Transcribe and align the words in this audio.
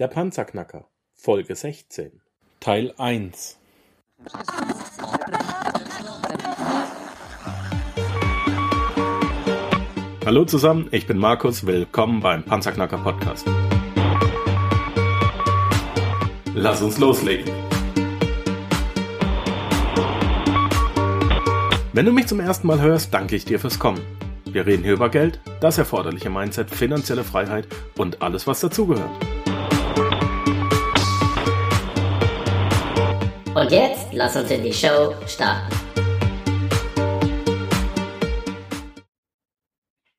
Der 0.00 0.08
Panzerknacker, 0.08 0.88
Folge 1.12 1.54
16, 1.54 2.20
Teil 2.58 2.92
1. 2.98 3.60
Hallo 10.26 10.44
zusammen, 10.46 10.88
ich 10.90 11.06
bin 11.06 11.16
Markus, 11.16 11.64
willkommen 11.64 12.20
beim 12.20 12.42
Panzerknacker 12.42 12.98
Podcast. 12.98 13.46
Lass 16.56 16.82
uns 16.82 16.98
loslegen. 16.98 17.54
Wenn 21.92 22.06
du 22.06 22.10
mich 22.10 22.26
zum 22.26 22.40
ersten 22.40 22.66
Mal 22.66 22.80
hörst, 22.80 23.14
danke 23.14 23.36
ich 23.36 23.44
dir 23.44 23.60
fürs 23.60 23.78
Kommen. 23.78 24.04
Wir 24.44 24.66
reden 24.66 24.82
hier 24.82 24.94
über 24.94 25.08
Geld, 25.08 25.38
das 25.60 25.78
erforderliche 25.78 26.30
Mindset, 26.30 26.68
finanzielle 26.68 27.22
Freiheit 27.22 27.68
und 27.96 28.22
alles, 28.22 28.48
was 28.48 28.58
dazugehört. 28.58 29.33
Und 33.54 33.70
jetzt 33.70 34.08
lass 34.12 34.34
uns 34.34 34.50
in 34.50 34.64
die 34.64 34.72
Show 34.72 35.14
starten. 35.28 35.72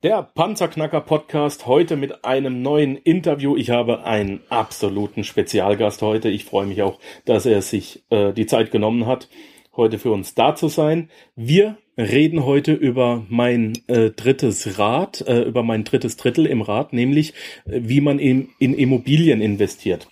Der 0.03 0.23
Panzerknacker 0.23 1.01
Podcast 1.01 1.65
heute 1.65 1.97
mit 1.97 2.23
einem 2.23 2.61
neuen 2.61 2.95
Interview. 2.95 3.57
Ich 3.57 3.71
habe 3.71 4.05
einen 4.05 4.39
absoluten 4.47 5.25
Spezialgast 5.25 6.01
heute. 6.01 6.29
Ich 6.29 6.45
freue 6.45 6.65
mich 6.65 6.81
auch, 6.81 6.97
dass 7.25 7.45
er 7.45 7.61
sich 7.61 8.05
äh, 8.09 8.31
die 8.31 8.45
Zeit 8.45 8.71
genommen 8.71 9.05
hat, 9.05 9.27
heute 9.75 9.99
für 9.99 10.11
uns 10.11 10.33
da 10.33 10.55
zu 10.55 10.69
sein. 10.69 11.09
Wir 11.35 11.77
reden 11.97 12.45
heute 12.45 12.71
über 12.71 13.25
mein 13.27 13.73
äh, 13.87 14.11
drittes 14.11 14.79
Rad, 14.79 15.27
äh, 15.27 15.41
über 15.41 15.63
mein 15.63 15.83
drittes 15.83 16.15
Drittel 16.15 16.45
im 16.45 16.61
Rad, 16.61 16.93
nämlich 16.93 17.33
äh, 17.65 17.81
wie 17.83 17.99
man 17.99 18.19
in, 18.19 18.49
in 18.59 18.73
Immobilien 18.73 19.41
investiert. 19.41 20.07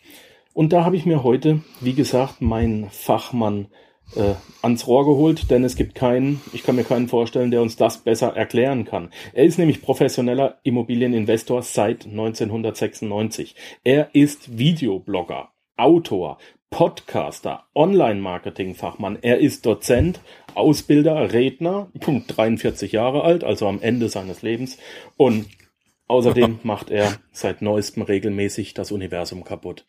Und 0.53 0.71
da 0.71 0.85
habe 0.85 0.95
ich 0.95 1.05
mir 1.05 1.23
heute, 1.23 1.61
wie 1.81 1.93
gesagt, 1.93 2.41
meinen 2.41 2.89
Fachmann 2.89 3.67
äh, 4.15 4.35
ans 4.61 4.85
Rohr 4.87 5.05
geholt, 5.05 5.49
denn 5.49 5.63
es 5.63 5.75
gibt 5.75 5.95
keinen, 5.95 6.41
ich 6.53 6.63
kann 6.63 6.75
mir 6.75 6.83
keinen 6.83 7.07
vorstellen, 7.07 7.51
der 7.51 7.61
uns 7.61 7.75
das 7.75 7.99
besser 7.99 8.35
erklären 8.35 8.85
kann. 8.85 9.09
Er 9.33 9.45
ist 9.45 9.57
nämlich 9.57 9.81
professioneller 9.81 10.59
Immobilieninvestor 10.63 11.63
seit 11.63 12.05
1996. 12.05 13.55
Er 13.83 14.09
ist 14.13 14.57
Videoblogger, 14.57 15.49
Autor, 15.75 16.37
Podcaster, 16.69 17.65
Online-Marketing-Fachmann. 17.75 19.19
Er 19.21 19.39
ist 19.39 19.65
Dozent, 19.65 20.21
Ausbilder, 20.55 21.33
Redner, 21.33 21.89
Punkt 21.99 22.35
43 22.35 22.91
Jahre 22.91 23.23
alt, 23.23 23.43
also 23.43 23.67
am 23.67 23.81
Ende 23.81 24.09
seines 24.09 24.41
Lebens. 24.41 24.77
Und 25.17 25.47
außerdem 26.07 26.59
macht 26.63 26.91
er 26.91 27.13
seit 27.31 27.61
neuestem 27.61 28.03
regelmäßig 28.03 28.73
das 28.73 28.91
Universum 28.91 29.43
kaputt. 29.43 29.85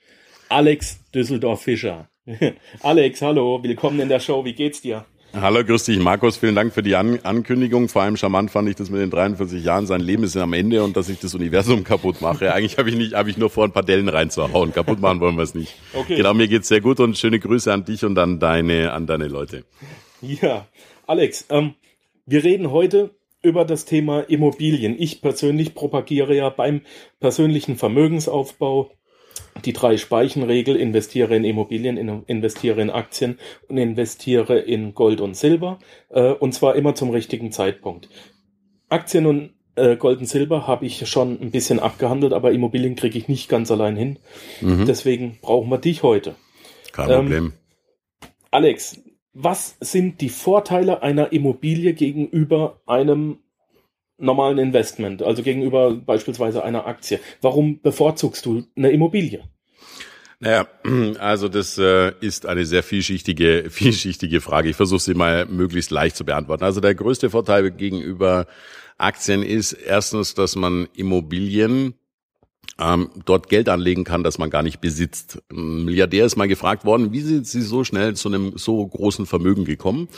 Alex 0.49 1.01
Düsseldorf-Fischer. 1.15 2.09
Alex, 2.83 3.23
hallo, 3.23 3.63
willkommen 3.63 4.01
in 4.01 4.09
der 4.09 4.21
Show. 4.21 4.45
Wie 4.45 4.53
geht's 4.53 4.81
dir? 4.81 5.05
Hallo, 5.33 5.65
grüß 5.65 5.85
dich, 5.85 5.99
Markus. 5.99 6.37
Vielen 6.37 6.55
Dank 6.55 6.73
für 6.73 6.83
die 6.83 6.95
An 6.95 7.19
Ankündigung. 7.25 7.89
Vor 7.89 8.03
allem 8.03 8.17
charmant 8.17 8.53
fand 8.53 8.69
ich 8.69 8.77
das 8.77 8.89
mit 8.89 9.01
den 9.01 9.11
43 9.11 9.65
Jahren. 9.65 9.87
Sein 9.87 10.01
Leben 10.01 10.23
ist 10.23 10.37
am 10.37 10.53
Ende 10.53 10.85
und 10.85 10.97
dass 10.97 11.09
ich 11.09 11.19
das 11.19 11.35
Universum 11.35 11.83
kaputt 11.85 12.21
mache. 12.21 12.55
Eigentlich 12.55 12.79
habe 12.79 12.89
ich 12.89 12.97
nicht, 12.97 13.15
habe 13.15 13.31
ich 13.31 13.37
nur 13.37 13.51
vor, 13.51 13.65
ein 13.65 13.73
paar 13.73 13.83
Dellen 13.83 14.09
reinzuhauen. 14.09 14.73
Kaputt 14.73 15.01
machen 15.01 15.21
wollen 15.21 15.37
wir 15.37 15.43
es 15.43 15.55
nicht. 15.55 15.75
Okay. 15.93 16.17
Genau, 16.17 16.35
mir 16.35 16.47
geht's 16.47 16.69
sehr 16.69 16.81
gut 16.81 17.01
und 17.01 17.19
schöne 17.19 17.41
Grüße 17.41 17.73
an 17.73 17.85
dich 17.85 18.05
und 18.05 18.17
an 18.17 18.39
deine, 18.39 18.93
an 18.93 19.07
deine 19.07 19.27
Leute. 19.27 19.65
Ja, 20.23 20.67
Alex, 21.07 21.47
ähm, 21.51 21.75
wir 22.27 22.45
reden 22.45 22.71
heute 22.71 23.11
über 23.43 23.65
das 23.65 23.85
Thema 23.85 24.21
Immobilien. 24.21 24.95
Ich 24.99 25.21
persönlich 25.21 25.75
propagiere 25.75 26.35
ja 26.37 26.49
beim 26.49 26.83
persönlichen 27.19 27.77
Vermögensaufbau 27.77 28.93
die 29.67 29.73
drei 29.73 29.97
Speichenregel, 29.97 30.77
investiere 30.77 31.37
in 31.37 31.45
Immobilien, 31.45 32.25
investiere 32.27 32.81
in 32.81 32.91
Aktien 32.91 33.39
und 33.69 33.79
investiere 33.79 34.59
in 34.59 34.95
Gold 34.95 35.21
und 35.21 35.37
Silber, 35.37 35.79
äh, 36.11 36.33
und 36.33 36.53
zwar 36.53 36.77
immer 36.77 36.95
zum 36.95 37.11
richtigen 37.11 37.53
Zeitpunkt. 37.53 38.09
Aktien 38.89 39.27
und 39.27 39.55
äh, 39.77 39.97
Gold 39.97 40.21
und 40.21 40.27
Silber 40.27 40.67
habe 40.67 40.87
ich 40.87 41.09
schon 41.09 41.41
ein 41.41 41.51
bisschen 41.51 41.81
abgehandelt, 41.81 42.33
aber 42.33 42.53
Immobilien 42.53 42.97
kriege 42.97 43.19
ich 43.19 43.29
nicht 43.29 43.49
ganz 43.49 43.71
allein 43.71 43.97
hin. 43.97 44.19
Mhm. 44.61 44.87
Deswegen 44.87 45.39
brauchen 45.41 45.69
wir 45.71 45.79
dich 45.79 46.03
heute. 46.03 46.35
Kein 46.93 47.11
ähm, 47.11 47.17
Problem. 47.17 47.53
Alex, 48.51 49.01
was 49.33 49.77
sind 49.81 50.21
die 50.21 50.29
Vorteile 50.29 51.03
einer 51.03 51.33
Immobilie 51.33 51.93
gegenüber 51.95 52.81
einem 52.87 53.39
normalen 54.17 54.59
Investment, 54.59 55.23
also 55.23 55.43
gegenüber 55.43 55.93
beispielsweise 55.95 56.63
einer 56.63 56.87
Aktie. 56.87 57.19
Warum 57.43 57.81
bevorzugst 57.81 58.47
du 58.47 58.63
eine 58.77 58.91
Immobilie? 58.91 59.43
Naja, 60.45 60.69
also 61.21 61.49
das 61.49 61.79
äh, 61.79 62.13
ist 62.21 62.45
eine 62.45 62.67
sehr 62.67 62.83
vielschichtige, 62.83 63.65
vielschichtige 63.71 64.43
Frage. 64.43 64.69
Ich 64.69 64.77
versuche 64.77 65.01
sie 65.01 65.15
mal 65.15 65.47
möglichst 65.47 65.91
leicht 65.91 66.17
zu 66.17 66.25
beantworten. 66.27 66.65
Also 66.65 66.83
der 66.83 66.95
größte 66.95 67.31
Vorteil 67.31 67.71
gegenüber 67.71 68.47
Aktien 68.99 69.43
ist 69.43 69.73
erstens, 69.73 70.35
dass 70.35 70.55
man 70.55 70.87
Immobilien 70.95 71.95
ähm, 72.79 73.09
dort 73.25 73.49
Geld 73.49 73.71
anlegen 73.71 74.05
kann, 74.05 74.23
das 74.23 74.37
man 74.37 74.51
gar 74.51 74.63
nicht 74.63 74.83
besitzt. 74.83 75.43
Ein 75.51 75.87
Milliardär 75.87 76.27
ist 76.27 76.37
mal 76.37 76.47
gefragt 76.47 76.85
worden, 76.85 77.13
wie 77.13 77.21
sind 77.21 77.47
Sie 77.47 77.63
so 77.63 77.83
schnell 77.83 78.15
zu 78.15 78.29
einem 78.29 78.59
so 78.59 78.87
großen 78.87 79.25
Vermögen 79.25 79.65
gekommen? 79.65 80.09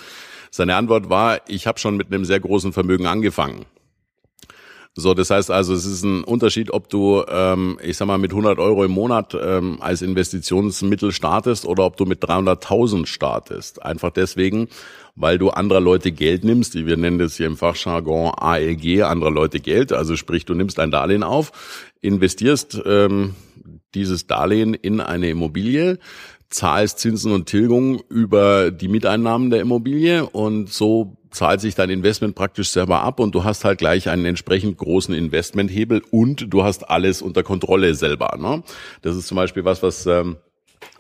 Seine 0.50 0.74
Antwort 0.74 1.08
war, 1.08 1.40
ich 1.46 1.68
habe 1.68 1.78
schon 1.78 1.96
mit 1.96 2.08
einem 2.08 2.24
sehr 2.24 2.40
großen 2.40 2.72
Vermögen 2.72 3.06
angefangen. 3.06 3.64
So, 4.98 5.12
das 5.12 5.28
heißt 5.28 5.50
also, 5.50 5.74
es 5.74 5.84
ist 5.84 6.04
ein 6.04 6.24
Unterschied, 6.24 6.72
ob 6.72 6.88
du, 6.88 7.22
ähm, 7.28 7.78
ich 7.82 7.98
sag 7.98 8.06
mal, 8.06 8.16
mit 8.16 8.30
100 8.30 8.58
Euro 8.58 8.82
im 8.82 8.92
Monat 8.92 9.36
ähm, 9.38 9.76
als 9.80 10.00
Investitionsmittel 10.00 11.12
startest 11.12 11.66
oder 11.66 11.84
ob 11.84 11.98
du 11.98 12.06
mit 12.06 12.24
300.000 12.24 13.04
startest. 13.04 13.82
Einfach 13.82 14.10
deswegen, 14.10 14.68
weil 15.14 15.36
du 15.36 15.50
anderer 15.50 15.80
Leute 15.80 16.12
Geld 16.12 16.44
nimmst, 16.44 16.74
wie 16.74 16.86
wir 16.86 16.96
nennen 16.96 17.18
das 17.18 17.36
hier 17.36 17.46
im 17.46 17.58
Fachjargon 17.58 18.32
ALG, 18.38 19.02
anderer 19.02 19.30
Leute 19.30 19.60
Geld. 19.60 19.92
Also 19.92 20.16
sprich, 20.16 20.46
du 20.46 20.54
nimmst 20.54 20.80
ein 20.80 20.90
Darlehen 20.90 21.22
auf, 21.22 21.52
investierst 22.00 22.80
ähm, 22.86 23.34
dieses 23.94 24.26
Darlehen 24.26 24.72
in 24.72 25.02
eine 25.02 25.28
Immobilie, 25.28 25.98
zahlst 26.48 27.00
Zinsen 27.00 27.32
und 27.32 27.44
Tilgungen 27.44 28.00
über 28.08 28.70
die 28.70 28.88
Miteinnahmen 28.88 29.50
der 29.50 29.60
Immobilie 29.60 30.24
und 30.24 30.72
so 30.72 31.18
zahlt 31.36 31.60
sich 31.60 31.74
dein 31.74 31.90
Investment 31.90 32.34
praktisch 32.34 32.70
selber 32.70 33.02
ab 33.02 33.20
und 33.20 33.34
du 33.34 33.44
hast 33.44 33.64
halt 33.64 33.78
gleich 33.78 34.08
einen 34.08 34.24
entsprechend 34.24 34.78
großen 34.78 35.14
Investmenthebel 35.14 36.02
und 36.10 36.52
du 36.52 36.64
hast 36.64 36.88
alles 36.88 37.22
unter 37.22 37.42
Kontrolle 37.42 37.94
selber. 37.94 38.36
Ne? 38.38 38.62
Das 39.02 39.16
ist 39.16 39.26
zum 39.26 39.36
Beispiel 39.36 39.64
was, 39.64 39.82
was 39.82 40.06
ähm, 40.06 40.36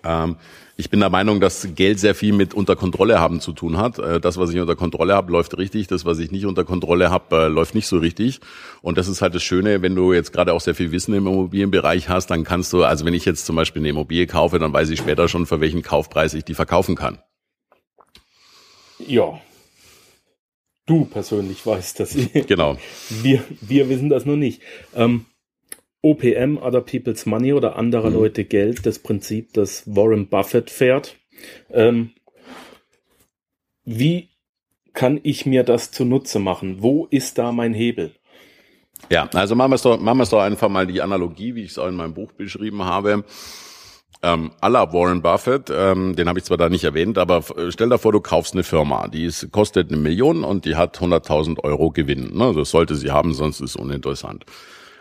ähm, 0.04 0.36
ich 0.78 0.90
bin 0.90 1.00
der 1.00 1.08
Meinung, 1.08 1.40
dass 1.40 1.66
Geld 1.74 1.98
sehr 1.98 2.14
viel 2.14 2.34
mit 2.34 2.52
unter 2.52 2.76
Kontrolle 2.76 3.18
haben 3.18 3.40
zu 3.40 3.54
tun 3.54 3.78
hat. 3.78 3.98
Äh, 3.98 4.20
das, 4.20 4.36
was 4.36 4.50
ich 4.50 4.60
unter 4.60 4.76
Kontrolle 4.76 5.14
habe, 5.14 5.32
läuft 5.32 5.56
richtig. 5.56 5.86
Das, 5.86 6.04
was 6.04 6.18
ich 6.18 6.30
nicht 6.30 6.44
unter 6.44 6.64
Kontrolle 6.64 7.10
habe, 7.10 7.44
äh, 7.44 7.48
läuft 7.48 7.74
nicht 7.74 7.86
so 7.86 7.96
richtig. 7.96 8.40
Und 8.82 8.98
das 8.98 9.08
ist 9.08 9.22
halt 9.22 9.34
das 9.34 9.42
Schöne, 9.42 9.80
wenn 9.80 9.94
du 9.94 10.12
jetzt 10.12 10.34
gerade 10.34 10.52
auch 10.52 10.60
sehr 10.60 10.74
viel 10.74 10.92
Wissen 10.92 11.14
im 11.14 11.26
Immobilienbereich 11.26 12.10
hast, 12.10 12.26
dann 12.26 12.44
kannst 12.44 12.74
du, 12.74 12.84
also 12.84 13.06
wenn 13.06 13.14
ich 13.14 13.24
jetzt 13.24 13.46
zum 13.46 13.56
Beispiel 13.56 13.80
eine 13.80 13.88
Immobilie 13.88 14.26
kaufe, 14.26 14.58
dann 14.58 14.72
weiß 14.72 14.90
ich 14.90 14.98
später 14.98 15.28
schon, 15.28 15.46
für 15.46 15.60
welchen 15.60 15.80
Kaufpreis 15.80 16.34
ich 16.34 16.44
die 16.44 16.54
verkaufen 16.54 16.94
kann. 16.94 17.18
Ja, 18.98 19.40
du 20.86 21.04
persönlich 21.04 21.66
weißt 21.66 22.00
das. 22.00 22.16
Genau. 22.46 22.76
Wir, 23.10 23.44
wir 23.60 23.88
wissen 23.88 24.08
das 24.08 24.24
nur 24.24 24.36
nicht. 24.36 24.62
Ähm, 24.94 25.26
OPM, 26.02 26.58
Other 26.58 26.80
People's 26.80 27.26
Money 27.26 27.52
oder 27.52 27.76
anderer 27.76 28.10
mhm. 28.10 28.16
Leute 28.16 28.44
Geld, 28.44 28.86
das 28.86 28.98
Prinzip, 28.98 29.52
das 29.52 29.82
Warren 29.86 30.28
Buffett 30.28 30.70
fährt. 30.70 31.16
Ähm, 31.70 32.10
wie 33.84 34.28
kann 34.92 35.20
ich 35.22 35.46
mir 35.46 35.62
das 35.62 35.90
zunutze 35.90 36.38
machen? 36.38 36.82
Wo 36.82 37.06
ist 37.10 37.38
da 37.38 37.52
mein 37.52 37.74
Hebel? 37.74 38.14
Ja, 39.10 39.28
also 39.34 39.54
machen 39.54 39.72
wir 39.72 39.76
es 39.76 39.82
doch, 39.82 40.00
machen 40.00 40.18
wir 40.18 40.22
es 40.22 40.30
doch 40.30 40.40
einfach 40.40 40.68
mal 40.68 40.86
die 40.86 41.02
Analogie, 41.02 41.54
wie 41.54 41.62
ich 41.62 41.72
es 41.72 41.78
auch 41.78 41.88
in 41.88 41.96
meinem 41.96 42.14
Buch 42.14 42.32
beschrieben 42.32 42.82
habe 42.84 43.24
ähm, 44.22 44.50
aller 44.60 44.92
Warren 44.92 45.22
Buffett, 45.22 45.70
ähm, 45.70 46.16
den 46.16 46.28
habe 46.28 46.38
ich 46.38 46.44
zwar 46.44 46.56
da 46.56 46.68
nicht 46.68 46.84
erwähnt, 46.84 47.18
aber 47.18 47.42
stell 47.68 47.88
dir 47.88 47.98
vor, 47.98 48.12
du 48.12 48.20
kaufst 48.20 48.54
eine 48.54 48.62
Firma, 48.62 49.08
die 49.08 49.24
ist, 49.24 49.50
kostet 49.52 49.90
eine 49.90 50.00
Million 50.00 50.44
und 50.44 50.64
die 50.64 50.76
hat 50.76 50.98
100.000 50.98 51.62
Euro 51.64 51.90
Gewinn. 51.90 52.36
Ne? 52.36 52.52
Das 52.54 52.70
sollte 52.70 52.94
sie 52.96 53.10
haben, 53.10 53.34
sonst 53.34 53.60
ist 53.60 53.70
es 53.70 53.76
uninteressant. 53.76 54.44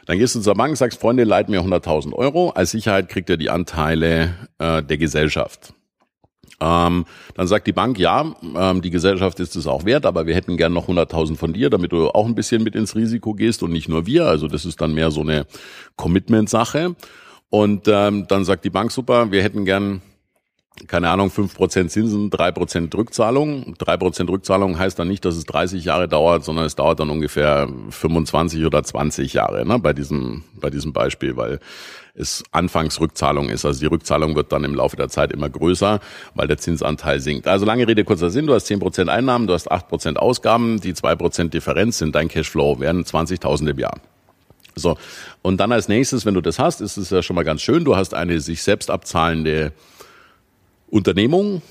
Dann 0.05 0.19
gehst 0.19 0.35
du 0.35 0.41
zur 0.41 0.53
Bank, 0.53 0.77
sagst, 0.77 1.01
Freunde, 1.01 1.23
leit 1.23 1.49
mir 1.49 1.61
100.000 1.61 2.13
Euro. 2.13 2.51
Als 2.51 2.71
Sicherheit 2.71 3.09
kriegt 3.09 3.29
er 3.29 3.37
die 3.37 3.49
Anteile 3.49 4.35
äh, 4.59 4.83
der 4.83 4.97
Gesellschaft. 4.97 5.73
Ähm, 6.61 7.05
dann 7.35 7.47
sagt 7.47 7.67
die 7.67 7.73
Bank, 7.73 7.99
ja, 7.99 8.33
ähm, 8.55 8.81
die 8.81 8.91
Gesellschaft 8.91 9.39
ist 9.39 9.55
es 9.55 9.67
auch 9.67 9.83
wert, 9.83 10.05
aber 10.05 10.25
wir 10.25 10.35
hätten 10.35 10.57
gern 10.57 10.73
noch 10.73 10.87
100.000 10.87 11.35
von 11.35 11.53
dir, 11.53 11.69
damit 11.69 11.91
du 11.91 12.09
auch 12.09 12.25
ein 12.25 12.35
bisschen 12.35 12.63
mit 12.63 12.75
ins 12.75 12.95
Risiko 12.95 13.33
gehst 13.33 13.61
und 13.63 13.71
nicht 13.71 13.89
nur 13.89 14.05
wir. 14.05 14.25
Also 14.27 14.47
das 14.47 14.63
ist 14.63 14.79
dann 14.79 14.93
mehr 14.93 15.11
so 15.11 15.21
eine 15.21 15.47
Commitment-Sache. 15.97 16.95
Und 17.49 17.87
ähm, 17.87 18.27
dann 18.27 18.43
sagt 18.43 18.65
die 18.65 18.69
Bank, 18.69 18.91
super, 18.91 19.31
wir 19.31 19.43
hätten 19.43 19.65
gern 19.65 20.01
keine 20.87 21.09
Ahnung, 21.09 21.31
fünf 21.31 21.55
Prozent 21.55 21.91
Zinsen, 21.91 22.29
drei 22.29 22.51
Prozent 22.51 22.93
Rückzahlung. 22.93 23.75
Drei 23.77 23.97
Prozent 23.97 24.29
Rückzahlung 24.29 24.77
heißt 24.77 24.99
dann 24.99 25.07
nicht, 25.07 25.23
dass 25.23 25.35
es 25.35 25.45
30 25.45 25.85
Jahre 25.85 26.07
dauert, 26.07 26.43
sondern 26.43 26.65
es 26.65 26.75
dauert 26.75 26.99
dann 26.99 27.09
ungefähr 27.09 27.69
25 27.89 28.65
oder 28.65 28.83
20 28.83 29.33
Jahre 29.33 29.65
ne, 29.65 29.79
bei, 29.79 29.93
diesem, 29.93 30.43
bei 30.59 30.69
diesem 30.69 30.91
Beispiel, 30.91 31.37
weil 31.37 31.59
es 32.13 32.43
Anfangsrückzahlung 32.51 33.49
ist. 33.49 33.65
Also 33.65 33.79
die 33.79 33.85
Rückzahlung 33.85 34.35
wird 34.35 34.51
dann 34.51 34.63
im 34.63 34.75
Laufe 34.75 34.97
der 34.97 35.09
Zeit 35.09 35.31
immer 35.31 35.49
größer, 35.49 35.99
weil 36.33 36.47
der 36.47 36.57
Zinsanteil 36.57 37.19
sinkt. 37.19 37.47
Also 37.47 37.65
lange 37.65 37.87
Rede, 37.87 38.03
kurzer 38.03 38.29
Sinn, 38.29 38.47
du 38.47 38.53
hast 38.53 38.69
10% 38.69 39.07
Einnahmen, 39.07 39.47
du 39.47 39.53
hast 39.53 39.71
8% 39.71 40.17
Ausgaben, 40.17 40.81
die 40.81 40.93
2% 40.93 41.49
Differenz 41.49 41.97
sind 41.97 42.15
dein 42.15 42.27
Cashflow, 42.27 42.79
werden 42.79 43.03
20.000 43.03 43.69
im 43.69 43.79
Jahr. 43.79 43.95
So, 44.75 44.97
und 45.41 45.57
dann 45.57 45.71
als 45.71 45.87
nächstes, 45.87 46.25
wenn 46.25 46.33
du 46.33 46.41
das 46.41 46.59
hast, 46.59 46.81
ist 46.81 46.97
es 46.97 47.09
ja 47.09 47.23
schon 47.23 47.35
mal 47.35 47.43
ganz 47.43 47.61
schön, 47.61 47.85
du 47.85 47.95
hast 47.95 48.13
eine 48.13 48.39
sich 48.41 48.61
selbst 48.61 48.91
abzahlende 48.91 49.71
Unternehmung, 50.89 51.61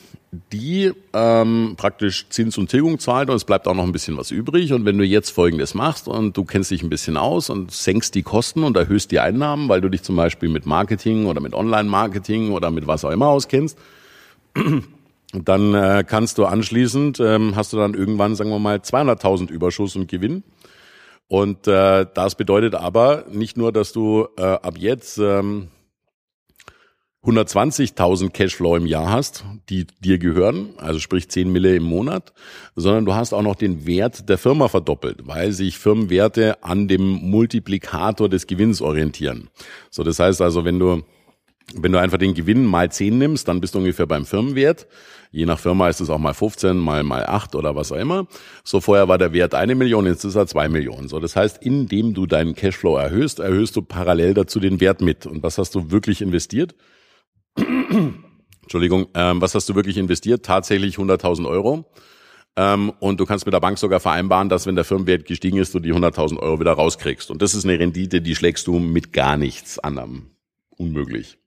die 0.53 0.93
ähm, 1.13 1.75
praktisch 1.77 2.27
Zins 2.29 2.59
und 2.59 2.69
Tilgung 2.69 2.99
zahlt 2.99 3.31
und 3.31 3.37
es 3.37 3.45
bleibt 3.45 3.69
auch 3.69 3.75
noch 3.75 3.85
ein 3.85 3.93
bisschen 3.93 4.17
was 4.17 4.31
übrig. 4.31 4.73
Und 4.73 4.85
wenn 4.85 4.99
du 4.99 5.05
jetzt 5.05 5.31
Folgendes 5.31 5.75
machst 5.75 6.09
und 6.09 6.37
du 6.37 6.45
kennst 6.45 6.71
dich 6.71 6.83
ein 6.83 6.91
bisschen 6.91 7.17
aus 7.17 7.51
und 7.51 7.71
senkst 7.71 8.15
die 8.15 8.23
Kosten 8.23 8.65
und 8.65 8.77
erhöhst 8.77 9.11
die 9.11 9.21
Einnahmen, 9.21 9.69
weil 9.69 9.81
du 9.81 9.89
dich 9.89 10.03
zum 10.03 10.17
Beispiel 10.17 10.49
mit 10.49 10.67
Marketing 10.67 11.27
oder 11.27 11.41
mit 11.41 11.55
Online-Marketing 11.55 12.51
oder 12.53 12.71
mit 12.71 12.87
was 12.87 13.05
auch 13.05 13.11
immer 13.11 13.29
auskennst, 13.29 13.79
dann 15.33 15.75
äh, 15.75 16.05
kannst 16.07 16.39
du 16.39 16.47
anschließend, 16.47 17.21
ähm, 17.21 17.57
hast 17.57 17.73
du 17.73 17.77
dann 17.77 17.95
irgendwann, 17.95 18.35
sagen 18.37 18.51
wir 18.51 18.59
mal, 18.59 18.79
200.000 18.79 19.51
Überschuss 19.51 19.97
und 19.97 20.09
Gewinn. 20.09 20.43
Und 21.29 21.67
äh, 21.67 22.07
das 22.13 22.35
bedeutet 22.35 22.75
aber 22.75 23.25
nicht 23.31 23.57
nur, 23.57 23.73
dass 23.73 23.93
du 23.93 24.29
äh, 24.37 24.43
ab 24.43 24.75
jetzt 24.79 25.19
ähm, 25.19 25.69
120.000 27.25 28.31
Cashflow 28.31 28.77
im 28.77 28.87
Jahr 28.87 29.11
hast, 29.11 29.45
die 29.71 29.87
dir 30.01 30.19
gehören, 30.19 30.75
also 30.77 30.99
sprich 30.99 31.31
10 31.31 31.51
Mille 31.51 31.75
im 31.75 31.83
Monat, 31.83 32.35
sondern 32.77 33.07
du 33.07 33.15
hast 33.15 33.33
auch 33.33 33.43
noch 33.43 33.55
den 33.55 33.87
Wert 33.87 34.29
der 34.29 34.37
Firma 34.37 34.69
verdoppelt, 34.69 35.27
weil 35.27 35.53
sich 35.53 35.79
Firmenwerte 35.79 36.63
an 36.63 36.87
dem 36.87 37.03
Multiplikator 37.03 38.29
des 38.29 38.47
Gewinns 38.47 38.83
orientieren. 38.83 39.49
So, 39.91 40.03
das 40.03 40.19
heißt 40.19 40.43
also, 40.43 40.67
wenn 40.67 40.79
du 40.79 41.03
wenn 41.73 41.93
du 41.93 41.99
einfach 41.99 42.19
den 42.19 42.35
Gewinn 42.35 42.65
mal 42.65 42.91
10 42.91 43.17
nimmst, 43.17 43.49
dann 43.49 43.61
bist 43.61 43.75
du 43.75 43.79
ungefähr 43.79 44.07
beim 44.07 44.27
Firmenwert. 44.27 44.87
Je 45.31 45.47
nach 45.47 45.59
Firma 45.59 45.89
ist 45.89 46.01
es 46.01 46.11
auch 46.11 46.19
mal 46.19 46.35
15, 46.35 46.77
mal, 46.77 47.03
mal 47.03 47.27
8 47.27 47.55
oder 47.57 47.75
was 47.75 47.91
auch 47.91 47.97
immer. 47.97 48.27
So 48.63 48.81
vorher 48.81 49.09
war 49.09 49.19
der 49.19 49.33
Wert 49.33 49.55
eine 49.55 49.75
Million, 49.75 50.07
jetzt 50.07 50.25
ist 50.25 50.37
er 50.37 50.47
zwei 50.47 50.69
Millionen. 50.69 51.09
So, 51.09 51.19
das 51.19 51.35
heißt, 51.35 51.63
indem 51.63 52.15
du 52.15 52.27
deinen 52.27 52.55
Cashflow 52.55 52.97
erhöhst, 52.97 53.41
erhöhst 53.41 53.75
du 53.75 53.83
parallel 53.83 54.35
dazu 54.35 54.61
den 54.61 54.81
Wert 54.81 55.01
mit. 55.01 55.27
Und 55.27 55.43
was 55.43 55.59
hast 55.59 55.75
du 55.75 55.91
wirklich 55.91 56.23
investiert? 56.23 56.77
Entschuldigung, 58.63 59.09
ähm, 59.15 59.41
was 59.41 59.55
hast 59.55 59.69
du 59.69 59.75
wirklich 59.75 59.97
investiert? 59.97 60.45
Tatsächlich 60.45 60.97
100.000 60.97 61.49
Euro. 61.49 61.91
Ähm, 62.57 62.93
und 63.01 63.19
du 63.19 63.27
kannst 63.27 63.47
mit 63.47 63.53
der 63.53 63.61
Bank 63.61 63.79
sogar 63.79 63.99
vereinbaren, 63.99 64.49
dass 64.49 64.67
wenn 64.67 64.77
der 64.77 64.85
Firmenwert 64.85 65.27
gestiegen 65.27 65.59
ist, 65.59 65.75
du 65.75 65.81
die 65.81 65.93
100.000 65.93 66.39
Euro 66.39 66.61
wieder 66.61 66.73
rauskriegst. 66.73 67.31
Und 67.31 67.43
das 67.43 67.55
ist 67.55 67.65
eine 67.65 67.79
Rendite, 67.79 68.21
die 68.21 68.37
schlägst 68.37 68.69
du 68.69 68.79
mit 68.79 69.13
gar 69.13 69.37
nichts 69.37 69.79
anderem. 69.81 70.31
Unmöglich. 70.71 71.39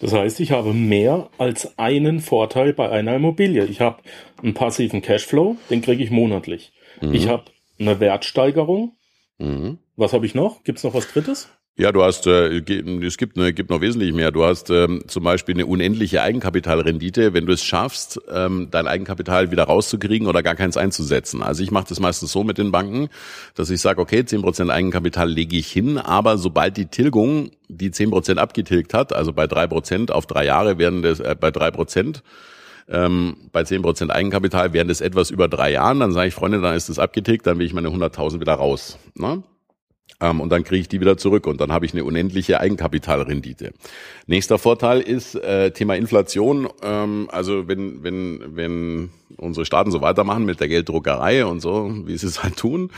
Das 0.00 0.12
heißt, 0.12 0.40
ich 0.40 0.50
habe 0.50 0.72
mehr 0.72 1.30
als 1.38 1.78
einen 1.78 2.20
Vorteil 2.20 2.72
bei 2.72 2.90
einer 2.90 3.16
Immobilie. 3.16 3.64
Ich 3.66 3.80
habe 3.80 4.02
einen 4.42 4.54
passiven 4.54 5.02
Cashflow, 5.02 5.56
den 5.70 5.82
kriege 5.82 6.02
ich 6.02 6.10
monatlich. 6.10 6.72
Mhm. 7.00 7.14
Ich 7.14 7.28
habe 7.28 7.44
eine 7.78 8.00
Wertsteigerung. 8.00 8.96
Mhm. 9.38 9.78
Was 9.96 10.12
habe 10.12 10.26
ich 10.26 10.34
noch? 10.34 10.64
Gibt 10.64 10.78
es 10.78 10.84
noch 10.84 10.94
was 10.94 11.08
Drittes? 11.08 11.48
Ja, 11.76 11.90
du 11.90 12.04
hast, 12.04 12.28
äh, 12.28 12.58
es 13.04 13.16
gibt, 13.16 13.36
ne, 13.36 13.52
gibt 13.52 13.68
noch 13.68 13.80
wesentlich 13.80 14.12
mehr. 14.12 14.30
Du 14.30 14.44
hast 14.44 14.70
ähm, 14.70 15.02
zum 15.08 15.24
Beispiel 15.24 15.56
eine 15.56 15.66
unendliche 15.66 16.22
Eigenkapitalrendite, 16.22 17.34
wenn 17.34 17.46
du 17.46 17.52
es 17.52 17.64
schaffst, 17.64 18.20
ähm, 18.32 18.68
dein 18.70 18.86
Eigenkapital 18.86 19.50
wieder 19.50 19.64
rauszukriegen 19.64 20.28
oder 20.28 20.44
gar 20.44 20.54
keins 20.54 20.76
einzusetzen. 20.76 21.42
Also 21.42 21.64
ich 21.64 21.72
mache 21.72 21.86
das 21.88 21.98
meistens 21.98 22.30
so 22.30 22.44
mit 22.44 22.58
den 22.58 22.70
Banken, 22.70 23.08
dass 23.56 23.70
ich 23.70 23.80
sage, 23.80 24.00
okay, 24.00 24.24
zehn 24.24 24.42
Prozent 24.42 24.70
Eigenkapital 24.70 25.28
lege 25.28 25.56
ich 25.56 25.66
hin, 25.66 25.98
aber 25.98 26.38
sobald 26.38 26.76
die 26.76 26.86
Tilgung 26.86 27.50
die 27.66 27.90
zehn 27.90 28.10
Prozent 28.10 28.38
abgetilgt 28.38 28.94
hat, 28.94 29.12
also 29.12 29.32
bei 29.32 29.48
drei 29.48 29.66
Prozent 29.66 30.12
auf 30.12 30.26
drei 30.26 30.44
Jahre 30.44 30.78
werden 30.78 31.02
das, 31.02 31.18
äh, 31.18 31.34
bei 31.38 31.50
drei 31.50 31.72
Prozent, 31.72 32.22
ähm, 32.88 33.36
bei 33.50 33.64
zehn 33.64 33.82
Prozent 33.82 34.12
Eigenkapital 34.12 34.72
wären 34.74 34.86
das 34.86 35.00
etwas 35.00 35.30
über 35.30 35.48
drei 35.48 35.72
Jahren, 35.72 35.98
dann 35.98 36.12
sage 36.12 36.28
ich, 36.28 36.34
Freunde, 36.34 36.60
dann 36.60 36.76
ist 36.76 36.88
das 36.88 37.00
abgetilgt, 37.00 37.48
dann 37.48 37.58
will 37.58 37.66
ich 37.66 37.72
meine 37.72 37.88
100.000 37.88 38.38
wieder 38.38 38.54
raus. 38.54 38.96
Ne? 39.16 39.42
Ähm, 40.20 40.40
und 40.40 40.50
dann 40.50 40.64
kriege 40.64 40.80
ich 40.80 40.88
die 40.88 41.00
wieder 41.00 41.16
zurück 41.16 41.46
und 41.46 41.60
dann 41.60 41.72
habe 41.72 41.86
ich 41.86 41.92
eine 41.92 42.04
unendliche 42.04 42.60
Eigenkapitalrendite. 42.60 43.72
Nächster 44.26 44.58
Vorteil 44.58 45.00
ist 45.00 45.34
äh, 45.34 45.72
Thema 45.72 45.96
Inflation. 45.96 46.68
Ähm, 46.82 47.28
also 47.30 47.68
wenn 47.68 48.02
wenn 48.02 48.56
wenn 48.56 49.10
unsere 49.36 49.66
Staaten 49.66 49.90
so 49.90 50.00
weitermachen 50.00 50.44
mit 50.44 50.60
der 50.60 50.68
Gelddruckerei 50.68 51.44
und 51.44 51.60
so, 51.60 51.92
wie 52.06 52.16
sie 52.16 52.26
es 52.26 52.42
halt 52.42 52.56
tun, 52.56 52.90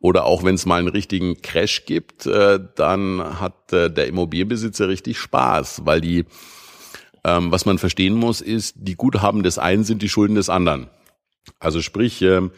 oder 0.00 0.24
auch 0.24 0.44
wenn 0.44 0.54
es 0.54 0.66
mal 0.66 0.78
einen 0.78 0.88
richtigen 0.88 1.42
Crash 1.42 1.84
gibt, 1.86 2.26
äh, 2.26 2.60
dann 2.76 3.40
hat 3.40 3.72
äh, 3.72 3.90
der 3.90 4.06
Immobilienbesitzer 4.06 4.88
richtig 4.88 5.18
Spaß, 5.18 5.82
weil 5.84 6.00
die 6.00 6.24
ähm, 7.24 7.52
was 7.52 7.66
man 7.66 7.78
verstehen 7.78 8.14
muss, 8.14 8.40
ist, 8.40 8.76
die 8.78 8.94
Guthaben 8.94 9.42
des 9.42 9.58
einen 9.58 9.84
sind 9.84 10.00
die 10.00 10.08
Schulden 10.08 10.36
des 10.36 10.48
anderen. 10.48 10.88
Also 11.58 11.82
sprich, 11.82 12.22
äh, 12.22 12.48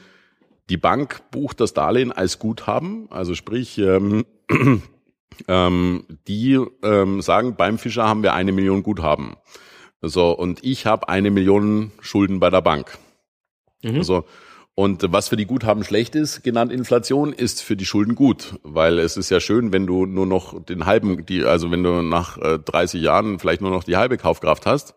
die 0.70 0.76
Bank 0.76 1.22
bucht 1.30 1.60
das 1.60 1.74
Darlehen 1.74 2.12
als 2.12 2.38
Guthaben, 2.38 3.08
also 3.10 3.34
sprich, 3.34 3.78
ähm, 3.78 4.24
ähm, 5.48 6.04
die 6.28 6.58
ähm, 6.82 7.20
sagen, 7.20 7.56
beim 7.56 7.78
Fischer 7.78 8.04
haben 8.04 8.22
wir 8.22 8.34
eine 8.34 8.52
Million 8.52 8.82
Guthaben. 8.82 9.36
So, 10.00 10.32
und 10.32 10.64
ich 10.64 10.86
habe 10.86 11.08
eine 11.08 11.30
Million 11.30 11.92
Schulden 12.00 12.40
bei 12.40 12.50
der 12.50 12.60
Bank. 12.60 12.98
Mhm. 13.82 13.96
Also, 13.96 14.24
und 14.74 15.12
was 15.12 15.28
für 15.28 15.36
die 15.36 15.44
Guthaben 15.44 15.84
schlecht 15.84 16.14
ist, 16.14 16.42
genannt 16.42 16.72
Inflation, 16.72 17.32
ist 17.32 17.62
für 17.62 17.76
die 17.76 17.84
Schulden 17.84 18.14
gut, 18.14 18.54
weil 18.62 18.98
es 18.98 19.16
ist 19.16 19.30
ja 19.30 19.38
schön, 19.38 19.72
wenn 19.72 19.86
du 19.86 20.06
nur 20.06 20.26
noch 20.26 20.64
den 20.64 20.86
halben, 20.86 21.26
die, 21.26 21.44
also 21.44 21.70
wenn 21.70 21.82
du 21.82 22.02
nach 22.02 22.38
äh, 22.38 22.58
30 22.58 23.02
Jahren 23.02 23.38
vielleicht 23.38 23.60
nur 23.60 23.70
noch 23.70 23.84
die 23.84 23.96
halbe 23.96 24.16
Kaufkraft 24.16 24.64
hast 24.64 24.94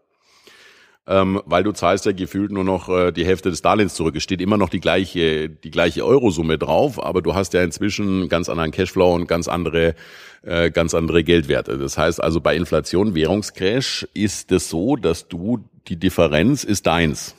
ähm, 1.08 1.42
weil 1.46 1.64
du 1.64 1.72
zahlst 1.72 2.06
ja 2.06 2.12
gefühlt 2.12 2.52
nur 2.52 2.64
noch 2.64 2.90
äh, 2.90 3.12
die 3.12 3.26
Hälfte 3.26 3.50
des 3.50 3.62
Darlehens 3.62 3.94
zurück. 3.94 4.16
Es 4.16 4.24
steht 4.24 4.42
immer 4.42 4.58
noch 4.58 4.70
die 4.70 4.80
gleiche, 4.80 5.50
die 5.50 5.72
gleiche 5.72 6.06
Eurosumme 6.06 6.58
drauf, 6.58 7.04
aber 7.04 7.22
du 7.22 7.36
hast 7.36 7.54
ja 7.54 7.64
inzwischen 7.64 8.28
ganz 8.30 8.50
anderen 8.50 8.72
Cashflow 8.72 9.14
und 9.14 9.28
ganz 9.28 9.48
andere, 9.48 9.96
äh, 10.44 10.72
ganz 10.72 10.96
andere 10.96 11.24
Geldwerte. 11.24 11.78
Das 11.78 11.98
heißt 11.98 12.24
also 12.24 12.42
bei 12.42 12.56
Inflation, 12.56 13.14
Währungscrash 13.14 14.08
ist 14.14 14.52
es 14.52 14.70
so, 14.70 14.96
dass 14.96 15.28
du 15.28 15.60
die 15.88 15.98
Differenz 15.98 16.64
ist 16.64 16.88
deins. 16.88 17.36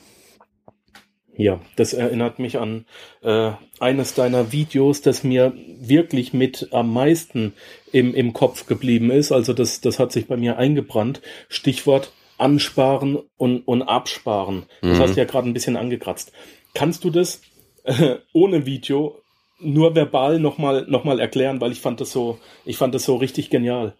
Ja, 1.35 1.61
das 1.75 1.93
erinnert 1.93 2.39
mich 2.39 2.57
an 2.57 2.85
äh, 3.21 3.51
eines 3.79 4.15
deiner 4.15 4.51
Videos, 4.51 5.01
das 5.01 5.23
mir 5.23 5.53
wirklich 5.79 6.33
mit 6.33 6.69
am 6.71 6.91
meisten 6.91 7.53
im, 7.91 8.15
im 8.15 8.33
Kopf 8.33 8.65
geblieben 8.65 9.11
ist. 9.11 9.31
Also 9.31 9.53
das, 9.53 9.79
das 9.79 9.99
hat 9.99 10.11
sich 10.11 10.25
bei 10.25 10.35
mir 10.35 10.57
eingebrannt. 10.57 11.21
Stichwort 11.47 12.11
ansparen 12.37 13.19
und, 13.37 13.61
und 13.61 13.81
absparen. 13.81 14.65
Das 14.81 14.97
mhm. 14.97 15.01
hast 15.01 15.15
du 15.15 15.19
ja 15.19 15.25
gerade 15.25 15.47
ein 15.49 15.53
bisschen 15.53 15.77
angekratzt. 15.77 16.31
Kannst 16.73 17.03
du 17.03 17.09
das 17.09 17.41
äh, 17.83 18.17
ohne 18.33 18.65
Video 18.65 19.21
nur 19.59 19.95
verbal 19.95 20.39
nochmal 20.39 20.85
noch 20.87 21.03
mal 21.03 21.19
erklären, 21.19 21.59
weil 21.61 21.71
ich 21.71 21.81
fand 21.81 21.99
das 21.99 22.11
so, 22.11 22.37
ich 22.65 22.77
fand 22.77 22.93
das 22.93 23.05
so 23.05 23.15
richtig 23.15 23.49
genial. 23.49 23.95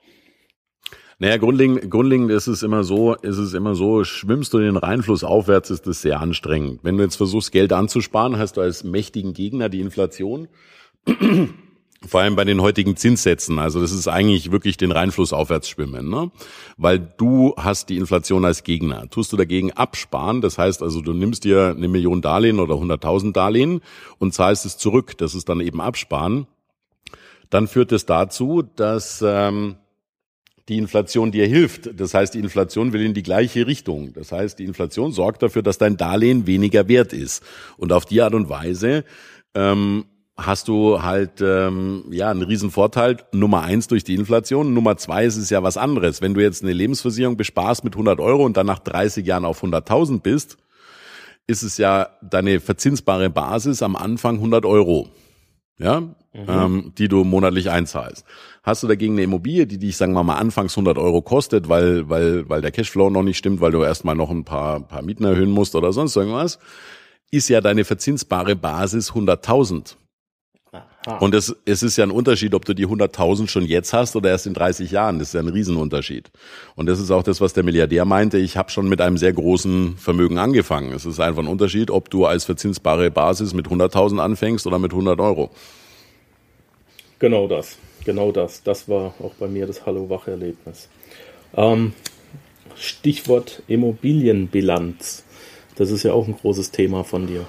Naja, 1.20 1.38
grundlegend, 1.38 1.90
grundlegend 1.90 2.30
ist 2.30 2.46
es 2.46 2.62
immer 2.62 2.84
so, 2.84 3.16
ist 3.16 3.40
es 3.40 3.56
immer 3.56 3.74
so, 3.74 4.04
schwimmst 4.04 4.54
du 4.54 4.60
den 4.60 4.78
Rheinfluss 4.78 5.24
aufwärts, 5.24 5.72
ist 5.72 5.88
das 5.88 6.04
sehr 6.04 6.20
anstrengend. 6.20 6.82
Wenn 6.84 6.98
du 6.98 7.04
jetzt 7.04 7.16
versuchst, 7.16 7.52
Geld 7.52 7.74
anzusparen, 7.74 8.38
hast 8.38 8.58
du 8.58 8.62
als 8.62 8.84
mächtigen 8.84 9.34
Gegner 9.34 9.68
die 9.68 9.82
Inflation. 9.82 10.48
Vor 12.06 12.22
allem 12.22 12.36
bei 12.36 12.46
den 12.46 12.62
heutigen 12.62 12.96
Zinssätzen. 12.96 13.58
Also 13.58 13.82
das 13.82 13.92
ist 13.92 14.08
eigentlich 14.08 14.52
wirklich 14.52 14.78
den 14.78 14.92
Reinfluss 14.92 15.34
aufwärts 15.34 15.68
schwimmen, 15.68 16.10
ne? 16.10 16.32
Weil 16.78 17.00
du 17.00 17.56
hast 17.58 17.90
die 17.90 17.98
Inflation 17.98 18.46
als 18.46 18.64
Gegner. 18.64 19.10
Tust 19.10 19.34
du 19.34 19.38
dagegen 19.38 19.72
absparen, 19.72 20.42
das 20.42 20.60
heißt 20.60 20.84
also, 20.84 21.02
du 21.02 21.14
nimmst 21.14 21.44
dir 21.44 21.74
eine 21.76 21.88
Million 21.88 22.22
Darlehen 22.22 22.60
oder 22.60 22.76
100.000 22.76 23.34
Darlehen 23.34 23.82
und 24.20 24.34
zahlst 24.34 24.66
es 24.66 24.78
zurück. 24.78 25.18
Das 25.18 25.34
ist 25.34 25.50
dann 25.50 25.60
eben 25.60 25.82
absparen. 25.82 26.46
Dann 27.50 27.68
führt 27.68 27.92
es 27.92 28.06
dazu, 28.06 28.62
dass 28.62 29.24
ähm, 29.26 29.78
die 30.70 30.78
Inflation 30.78 31.32
dir 31.32 31.48
hilft. 31.48 32.00
Das 32.00 32.14
heißt, 32.14 32.34
die 32.34 32.40
Inflation 32.40 32.94
will 32.94 33.02
in 33.02 33.14
die 33.14 33.24
gleiche 33.24 33.66
Richtung. 33.66 34.14
Das 34.14 34.32
heißt, 34.32 34.60
die 34.60 34.66
Inflation 34.66 35.14
sorgt 35.14 35.42
dafür, 35.42 35.64
dass 35.64 35.78
dein 35.78 35.98
Darlehen 35.98 36.46
weniger 36.46 36.88
wert 36.88 37.14
ist. 37.14 37.42
Und 37.78 37.92
auf 37.92 38.06
die 38.06 38.22
Art 38.22 38.34
und 38.34 38.50
Weise 38.50 39.04
ähm, 39.56 40.06
hast 40.38 40.68
du 40.68 41.02
halt 41.02 41.42
ähm, 41.42 42.06
ja 42.12 42.30
einen 42.30 42.44
riesen 42.44 42.72
Vorteil. 42.72 43.18
Nummer 43.32 43.64
eins 43.64 43.88
durch 43.88 44.04
die 44.04 44.16
Inflation. 44.16 44.74
Nummer 44.74 44.98
zwei 44.98 45.26
ist 45.26 45.38
es 45.38 45.50
ja 45.50 45.64
was 45.64 45.78
anderes. 45.78 46.22
Wenn 46.22 46.36
du 46.36 46.42
jetzt 46.42 46.64
eine 46.64 46.74
Lebensversicherung 46.74 47.38
besparst 47.38 47.84
mit 47.84 47.96
100 47.96 48.20
Euro 48.20 48.46
und 48.46 48.56
dann 48.56 48.68
nach 48.68 48.80
30 48.80 49.26
Jahren 49.26 49.46
auf 49.46 49.64
100.000 49.64 50.22
bist, 50.22 50.58
ist 51.48 51.64
es 51.64 51.78
ja 51.78 52.10
deine 52.22 52.60
verzinsbare 52.60 53.30
Basis 53.30 53.82
am 53.82 53.96
Anfang 53.96 54.36
100 54.36 54.66
Euro. 54.66 55.10
Ja, 55.80 56.02
mhm. 56.02 56.16
ähm, 56.48 56.94
die 56.98 57.08
du 57.08 57.24
monatlich 57.24 57.70
einzahlst. 57.70 58.26
Hast 58.64 58.82
du 58.82 58.88
dagegen 58.88 59.14
eine 59.14 59.24
Immobilie, 59.24 59.68
die 59.68 59.78
dich, 59.78 59.96
sagen 59.96 60.14
wir 60.14 60.24
mal, 60.24 60.38
anfangs 60.38 60.74
100 60.74 60.98
Euro 60.98 61.22
kostet, 61.22 61.70
weil, 61.70 62.10
weil, 62.10 62.50
weil 62.50 62.62
der 62.62 62.72
Cashflow 62.72 63.12
noch 63.12 63.22
nicht 63.22 63.38
stimmt, 63.38 63.62
weil 63.62 63.72
du 63.72 63.84
erstmal 63.84 64.16
noch 64.16 64.32
ein 64.32 64.44
paar, 64.44 64.80
paar 64.80 65.04
Mieten 65.04 65.24
erhöhen 65.24 65.52
musst 65.52 65.76
oder 65.76 65.94
sonst 65.94 66.16
irgendwas, 66.16 66.58
ist 67.30 67.48
ja 67.50 67.62
deine 67.62 67.86
verzinsbare 67.86 68.56
Basis 68.56 69.12
100.000. 69.12 69.98
Und 71.20 71.34
es, 71.34 71.56
es 71.64 71.84
ist 71.84 71.98
ja 71.98 72.04
ein 72.04 72.12
Unterschied, 72.12 72.54
ob 72.54 72.66
du 72.66 72.74
die 72.74 72.86
100.000 72.86 73.48
schon 73.48 73.66
jetzt 73.66 73.94
hast 73.94 74.16
oder 74.16 74.30
erst 74.30 74.46
in 74.46 74.54
30 74.54 74.92
Jahren. 74.92 75.20
Das 75.20 75.30
ist 75.30 75.34
ja 75.34 75.40
ein 75.40 75.48
Riesenunterschied. 75.48 76.30
Und 76.76 76.88
das 76.88 77.00
ist 77.00 77.12
auch 77.12 77.24
das, 77.24 77.40
was 77.40 77.54
der 77.54 77.64
Milliardär 77.64 78.04
meinte. 78.04 78.38
Ich 78.38 78.58
habe 78.58 78.70
schon 78.72 78.90
mit 78.90 79.00
einem 79.00 79.18
sehr 79.18 79.32
großen 79.32 79.98
Vermögen 79.98 80.38
angefangen. 80.38 80.92
Es 80.92 81.06
ist 81.06 81.20
einfach 81.20 81.42
ein 81.42 81.48
Unterschied, 81.48 81.92
ob 81.92 82.10
du 82.10 82.26
als 82.26 82.44
verzinsbare 82.44 83.10
Basis 83.10 83.54
mit 83.54 83.68
100.000 83.68 84.20
anfängst 84.20 84.68
oder 84.68 84.80
mit 84.80 84.92
100 84.92 85.20
Euro. 85.22 85.50
Genau 87.20 87.48
das. 87.48 87.78
Genau 88.04 88.32
das. 88.32 88.64
Das 88.64 88.90
war 88.90 89.14
auch 89.22 89.34
bei 89.40 89.48
mir 89.48 89.66
das 89.66 89.86
Hallo-Wach-Erlebnis. 89.86 90.90
Ähm, 91.56 91.94
Stichwort 92.76 93.64
Immobilienbilanz. 93.68 95.24
Das 95.76 95.90
ist 95.92 96.04
ja 96.04 96.14
auch 96.14 96.28
ein 96.28 96.36
großes 96.36 96.72
Thema 96.72 97.04
von 97.04 97.28
dir. 97.28 97.46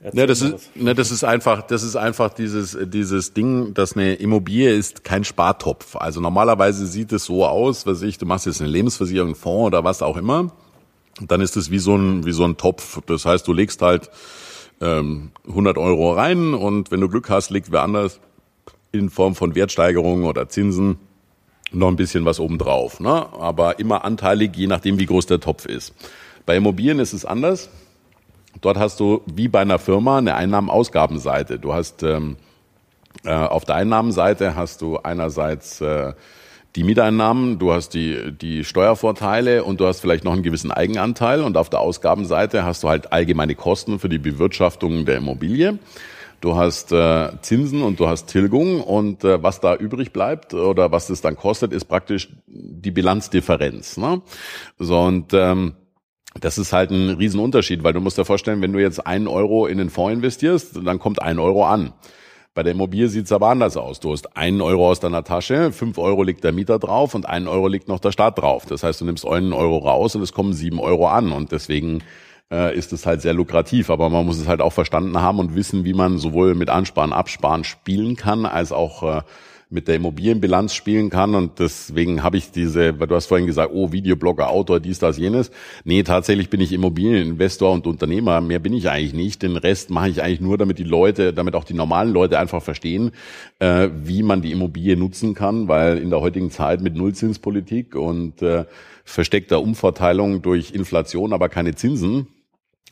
Ne, 0.00 0.26
das 0.26 0.42
ist, 0.42 0.76
ne, 0.76 0.94
das 0.94 1.10
ist 1.10 1.24
einfach, 1.24 1.62
das 1.62 1.82
ist 1.82 1.96
einfach 1.96 2.32
dieses, 2.32 2.78
dieses 2.80 3.34
Ding, 3.34 3.74
dass 3.74 3.96
eine 3.96 4.14
Immobilie 4.14 4.72
ist 4.72 5.02
kein 5.02 5.24
Spartopf. 5.24 5.96
Also 5.96 6.20
normalerweise 6.20 6.86
sieht 6.86 7.12
es 7.12 7.24
so 7.24 7.44
aus, 7.44 7.84
was 7.84 8.02
ich, 8.02 8.16
du 8.16 8.24
machst 8.24 8.46
jetzt 8.46 8.60
eine 8.60 8.70
Lebensversicherung, 8.70 9.30
einen 9.30 9.34
Fonds 9.34 9.66
oder 9.66 9.82
was 9.82 10.02
auch 10.02 10.16
immer. 10.16 10.52
Dann 11.20 11.40
ist 11.40 11.56
es 11.56 11.72
wie 11.72 11.80
so 11.80 11.96
ein, 11.96 12.24
wie 12.24 12.32
so 12.32 12.44
ein 12.44 12.56
Topf. 12.56 13.00
Das 13.06 13.24
heißt, 13.24 13.48
du 13.48 13.52
legst 13.52 13.82
halt 13.82 14.08
ähm, 14.80 15.32
100 15.48 15.76
Euro 15.78 16.12
rein 16.12 16.54
und 16.54 16.92
wenn 16.92 17.00
du 17.00 17.08
Glück 17.08 17.28
hast, 17.28 17.50
legt 17.50 17.72
wer 17.72 17.82
anders 17.82 18.20
in 18.92 19.10
Form 19.10 19.34
von 19.34 19.56
Wertsteigerungen 19.56 20.26
oder 20.26 20.48
Zinsen 20.48 20.98
noch 21.72 21.88
ein 21.88 21.96
bisschen 21.96 22.24
was 22.24 22.38
obendrauf. 22.38 23.00
Ne? 23.00 23.10
Aber 23.10 23.80
immer 23.80 24.04
anteilig, 24.04 24.52
je 24.54 24.68
nachdem, 24.68 25.00
wie 25.00 25.06
groß 25.06 25.26
der 25.26 25.40
Topf 25.40 25.66
ist. 25.66 25.92
Bei 26.46 26.56
Immobilien 26.56 27.00
ist 27.00 27.12
es 27.12 27.24
anders. 27.24 27.68
Dort 28.60 28.78
hast 28.78 29.00
du 29.00 29.22
wie 29.26 29.48
bei 29.48 29.60
einer 29.60 29.78
Firma 29.78 30.18
eine 30.18 30.34
Einnahmen-Ausgabenseite. 30.34 31.58
Du 31.58 31.72
hast 31.72 32.02
ähm, 32.02 32.36
äh, 33.24 33.32
auf 33.32 33.64
der 33.64 33.76
Einnahmenseite 33.76 34.54
hast 34.54 34.82
du 34.82 34.98
einerseits 34.98 35.80
äh, 35.80 36.12
die 36.76 36.84
Mieteinnahmen, 36.84 37.58
du 37.58 37.72
hast 37.72 37.90
die, 37.94 38.32
die 38.32 38.62
Steuervorteile 38.62 39.64
und 39.64 39.80
du 39.80 39.86
hast 39.86 40.00
vielleicht 40.00 40.24
noch 40.24 40.32
einen 40.32 40.42
gewissen 40.42 40.70
Eigenanteil 40.70 41.42
und 41.42 41.56
auf 41.56 41.70
der 41.70 41.80
Ausgabenseite 41.80 42.64
hast 42.64 42.84
du 42.84 42.88
halt 42.88 43.12
allgemeine 43.12 43.54
Kosten 43.54 43.98
für 43.98 44.08
die 44.08 44.18
Bewirtschaftung 44.18 45.04
der 45.04 45.16
Immobilie. 45.16 45.78
Du 46.40 46.54
hast 46.54 46.92
äh, 46.92 47.30
Zinsen 47.42 47.82
und 47.82 47.98
du 47.98 48.06
hast 48.06 48.26
Tilgung 48.26 48.80
und 48.80 49.24
äh, 49.24 49.42
was 49.42 49.60
da 49.60 49.74
übrig 49.74 50.12
bleibt 50.12 50.54
oder 50.54 50.92
was 50.92 51.08
das 51.08 51.20
dann 51.20 51.34
kostet, 51.34 51.72
ist 51.72 51.86
praktisch 51.86 52.28
die 52.46 52.92
Bilanzdifferenz. 52.92 53.96
Ne? 53.96 54.22
So 54.78 55.00
und 55.00 55.34
ähm, 55.34 55.74
das 56.34 56.58
ist 56.58 56.72
halt 56.72 56.90
ein 56.90 57.10
Riesenunterschied, 57.10 57.82
weil 57.82 57.92
du 57.92 58.00
musst 58.00 58.18
dir 58.18 58.24
vorstellen, 58.24 58.62
wenn 58.62 58.72
du 58.72 58.80
jetzt 58.80 59.06
einen 59.06 59.28
Euro 59.28 59.66
in 59.66 59.78
den 59.78 59.90
Fonds 59.90 60.14
investierst, 60.14 60.78
dann 60.84 60.98
kommt 60.98 61.22
ein 61.22 61.38
Euro 61.38 61.66
an. 61.66 61.92
Bei 62.54 62.62
der 62.62 62.72
Immobilie 62.72 63.08
sieht's 63.08 63.30
aber 63.30 63.50
anders 63.50 63.76
aus. 63.76 64.00
Du 64.00 64.10
hast 64.10 64.36
einen 64.36 64.60
Euro 64.60 64.90
aus 64.90 64.98
deiner 64.98 65.22
Tasche, 65.22 65.70
fünf 65.70 65.96
Euro 65.96 66.24
liegt 66.24 66.42
der 66.42 66.52
Mieter 66.52 66.78
drauf 66.78 67.14
und 67.14 67.24
einen 67.24 67.46
Euro 67.46 67.68
liegt 67.68 67.88
noch 67.88 68.00
der 68.00 68.10
Staat 68.10 68.38
drauf. 68.38 68.66
Das 68.66 68.82
heißt, 68.82 69.00
du 69.00 69.04
nimmst 69.04 69.26
einen 69.26 69.52
Euro 69.52 69.78
raus 69.78 70.16
und 70.16 70.22
es 70.22 70.32
kommen 70.32 70.52
sieben 70.52 70.80
Euro 70.80 71.06
an. 71.08 71.30
Und 71.30 71.52
deswegen 71.52 72.02
äh, 72.50 72.76
ist 72.76 72.92
es 72.92 73.06
halt 73.06 73.22
sehr 73.22 73.32
lukrativ. 73.32 73.90
Aber 73.90 74.10
man 74.10 74.26
muss 74.26 74.38
es 74.38 74.48
halt 74.48 74.60
auch 74.60 74.72
verstanden 74.72 75.20
haben 75.20 75.38
und 75.38 75.54
wissen, 75.54 75.84
wie 75.84 75.94
man 75.94 76.18
sowohl 76.18 76.56
mit 76.56 76.68
Ansparen, 76.68 77.12
Absparen 77.12 77.62
spielen 77.62 78.16
kann, 78.16 78.44
als 78.44 78.72
auch 78.72 79.02
äh, 79.04 79.22
mit 79.70 79.86
der 79.86 79.96
Immobilienbilanz 79.96 80.74
spielen 80.74 81.10
kann. 81.10 81.34
Und 81.34 81.58
deswegen 81.58 82.22
habe 82.22 82.36
ich 82.36 82.50
diese, 82.50 82.98
weil 82.98 83.06
du 83.06 83.14
hast 83.14 83.26
vorhin 83.26 83.46
gesagt, 83.46 83.72
oh, 83.74 83.92
Videoblogger, 83.92 84.48
Autor, 84.48 84.80
dies, 84.80 84.98
das, 84.98 85.18
jenes. 85.18 85.50
Nee, 85.84 86.02
tatsächlich 86.02 86.48
bin 86.48 86.60
ich 86.60 86.72
Immobilieninvestor 86.72 87.72
und 87.72 87.86
Unternehmer. 87.86 88.40
Mehr 88.40 88.58
bin 88.58 88.72
ich 88.72 88.88
eigentlich 88.88 89.14
nicht. 89.14 89.42
Den 89.42 89.56
Rest 89.56 89.90
mache 89.90 90.08
ich 90.08 90.22
eigentlich 90.22 90.40
nur, 90.40 90.56
damit 90.56 90.78
die 90.78 90.84
Leute, 90.84 91.32
damit 91.32 91.54
auch 91.54 91.64
die 91.64 91.74
normalen 91.74 92.12
Leute 92.12 92.38
einfach 92.38 92.62
verstehen, 92.62 93.10
äh, 93.58 93.88
wie 94.02 94.22
man 94.22 94.40
die 94.40 94.52
Immobilie 94.52 94.96
nutzen 94.96 95.34
kann, 95.34 95.68
weil 95.68 95.98
in 95.98 96.10
der 96.10 96.20
heutigen 96.20 96.50
Zeit 96.50 96.80
mit 96.80 96.96
Nullzinspolitik 96.96 97.94
und 97.94 98.40
äh, 98.42 98.64
versteckter 99.04 99.60
Umverteilung 99.60 100.42
durch 100.42 100.72
Inflation, 100.72 101.32
aber 101.32 101.48
keine 101.48 101.74
Zinsen, 101.74 102.26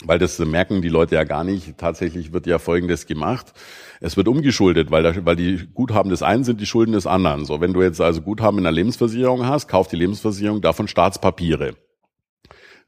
weil 0.04 0.18
das 0.18 0.38
merken 0.38 0.82
die 0.82 0.88
Leute 0.88 1.14
ja 1.14 1.24
gar 1.24 1.44
nicht. 1.44 1.78
Tatsächlich 1.78 2.32
wird 2.32 2.46
ja 2.46 2.58
Folgendes 2.58 3.06
gemacht. 3.06 3.52
Es 4.00 4.16
wird 4.16 4.28
umgeschuldet, 4.28 4.90
weil, 4.90 5.02
da, 5.02 5.24
weil 5.24 5.36
die 5.36 5.68
Guthaben 5.72 6.10
des 6.10 6.22
einen 6.22 6.44
sind 6.44 6.60
die 6.60 6.66
Schulden 6.66 6.92
des 6.92 7.06
anderen. 7.06 7.44
So, 7.44 7.60
wenn 7.60 7.72
du 7.72 7.82
jetzt 7.82 8.00
also 8.00 8.20
Guthaben 8.20 8.58
in 8.58 8.64
der 8.64 8.72
Lebensversicherung 8.72 9.46
hast, 9.46 9.68
kauft 9.68 9.92
die 9.92 9.96
Lebensversicherung 9.96 10.60
davon 10.60 10.88
Staatspapiere. 10.88 11.76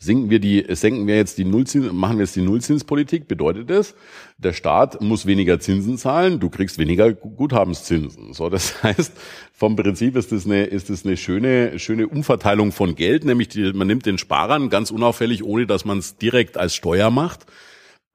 Sinken 0.01 0.31
wir 0.31 0.39
die, 0.39 0.65
senken 0.77 1.09
wir 1.09 1.17
jetzt 1.17 1.39
die 1.39 1.45
Nullzins, 1.45 1.93
machen 1.93 2.19
wir 2.19 2.25
jetzt 2.25 2.37
die 2.37 2.41
Nullzinspolitik, 2.41 3.27
bedeutet 3.27 3.69
das, 3.69 3.97
der 4.37 4.53
Staat 4.53 5.01
muss 5.01 5.27
weniger 5.27 5.59
Zinsen 5.59 5.99
zahlen, 5.99 6.39
du 6.39 6.51
kriegst 6.51 6.79
weniger 6.79 7.13
Guthabenszinsen. 7.13 8.33
So, 8.33 8.49
das 8.49 8.81
heißt, 8.85 9.13
vom 9.53 9.75
Prinzip 9.75 10.15
ist 10.15 10.31
das 10.31 10.47
eine, 10.47 10.65
ist 10.67 10.89
das 10.89 11.05
eine 11.05 11.17
schöne, 11.17 11.81
schöne 11.81 12.07
Umverteilung 12.07 12.71
von 12.71 12.95
Geld, 12.95 13.25
nämlich 13.25 13.49
die, 13.49 13.73
man 13.73 13.89
nimmt 13.89 14.07
den 14.07 14.19
Sparern 14.19 14.71
ganz 14.71 14.93
unauffällig, 14.93 15.43
ohne 15.43 15.67
dass 15.67 15.85
man 15.85 15.99
es 15.99 16.17
direkt 16.17 16.57
als 16.57 16.77
Steuer 16.77 17.11
macht, 17.11 17.47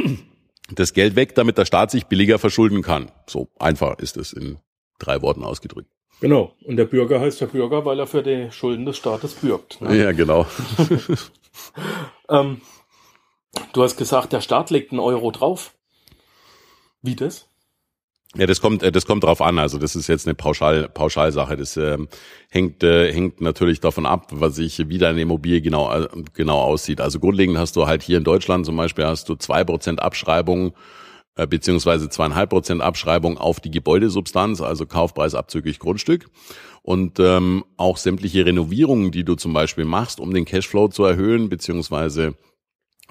das 0.73 0.93
Geld 0.93 1.17
weg, 1.17 1.35
damit 1.35 1.57
der 1.57 1.65
Staat 1.65 1.91
sich 1.91 2.05
billiger 2.05 2.39
verschulden 2.39 2.83
kann. 2.83 3.11
So 3.27 3.49
einfach 3.59 3.99
ist 3.99 4.15
es 4.15 4.31
in 4.31 4.59
drei 4.97 5.21
Worten 5.21 5.43
ausgedrückt. 5.43 5.89
Genau. 6.21 6.53
Und 6.63 6.77
der 6.77 6.85
Bürger 6.85 7.19
heißt 7.19 7.41
der 7.41 7.47
Bürger, 7.47 7.83
weil 7.83 7.99
er 7.99 8.07
für 8.07 8.23
die 8.23 8.49
Schulden 8.49 8.85
des 8.85 8.95
Staates 8.95 9.33
bürgt. 9.33 9.81
Ne? 9.81 9.97
Ja, 9.97 10.13
genau. 10.13 10.47
ähm, 12.29 12.61
du 13.73 13.83
hast 13.83 13.97
gesagt, 13.97 14.33
der 14.33 14.41
Staat 14.41 14.69
legt 14.69 14.91
einen 14.91 14.99
Euro 14.99 15.31
drauf. 15.31 15.73
Wie 17.01 17.15
das? 17.15 17.47
Ja, 18.35 18.45
das 18.45 18.59
kommt, 18.59 18.83
äh, 18.83 18.91
das 18.91 19.05
kommt 19.05 19.23
drauf 19.23 19.41
an. 19.41 19.59
Also 19.59 19.77
das 19.77 19.95
ist 19.95 20.07
jetzt 20.07 20.27
eine 20.27 20.35
Pauschal, 20.35 20.89
Pauschalsache. 20.89 21.55
Das 21.55 21.77
ähm, 21.77 22.09
hängt, 22.49 22.83
äh, 22.83 23.11
hängt 23.13 23.41
natürlich 23.41 23.79
davon 23.79 24.05
ab, 24.05 24.27
was 24.31 24.55
sich 24.55 24.89
wie 24.89 24.97
deine 24.97 25.21
Immobilie 25.21 25.61
genau, 25.61 25.91
äh, 25.91 26.07
genau 26.33 26.59
aussieht. 26.61 26.99
Also 26.99 27.19
grundlegend 27.19 27.57
hast 27.57 27.75
du 27.75 27.87
halt 27.87 28.03
hier 28.03 28.17
in 28.17 28.23
Deutschland 28.23 28.65
zum 28.65 28.75
Beispiel 28.75 29.05
hast 29.05 29.29
du 29.29 29.35
zwei 29.35 29.63
Prozent 29.63 30.01
Abschreibung 30.01 30.69
äh, 30.69 30.73
beziehungsweise 31.35 32.09
zweieinhalb 32.09 32.49
Prozent 32.49 32.81
Abschreibung 32.81 33.37
auf 33.37 33.59
die 33.59 33.71
Gebäudesubstanz, 33.71 34.61
also 34.61 34.85
Kaufpreis 34.85 35.35
abzüglich 35.35 35.79
Grundstück. 35.79 36.27
Und 36.81 37.19
ähm, 37.19 37.65
auch 37.77 37.97
sämtliche 37.97 38.45
Renovierungen, 38.45 39.11
die 39.11 39.23
du 39.23 39.35
zum 39.35 39.53
Beispiel 39.53 39.85
machst, 39.85 40.19
um 40.19 40.33
den 40.33 40.45
Cashflow 40.45 40.87
zu 40.89 41.03
erhöhen, 41.03 41.49
beziehungsweise 41.49 42.35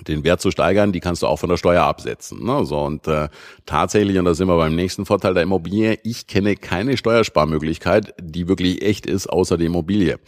den 0.08 0.24
Wert 0.24 0.40
zu 0.40 0.50
steigern, 0.50 0.92
die 0.92 1.00
kannst 1.00 1.22
du 1.22 1.26
auch 1.26 1.38
von 1.38 1.48
der 1.48 1.56
Steuer 1.56 1.84
absetzen. 1.84 2.44
Ne? 2.44 2.64
So 2.66 2.80
und 2.80 3.06
äh, 3.06 3.28
tatsächlich, 3.66 4.18
und 4.18 4.24
da 4.24 4.34
sind 4.34 4.48
wir 4.48 4.56
beim 4.56 4.74
nächsten 4.74 5.06
Vorteil 5.06 5.34
der 5.34 5.44
Immobilie, 5.44 5.98
ich 6.02 6.26
kenne 6.26 6.56
keine 6.56 6.96
Steuersparmöglichkeit, 6.96 8.14
die 8.20 8.48
wirklich 8.48 8.82
echt 8.82 9.06
ist, 9.06 9.28
außer 9.28 9.56
die 9.56 9.66
Immobilie. 9.66 10.18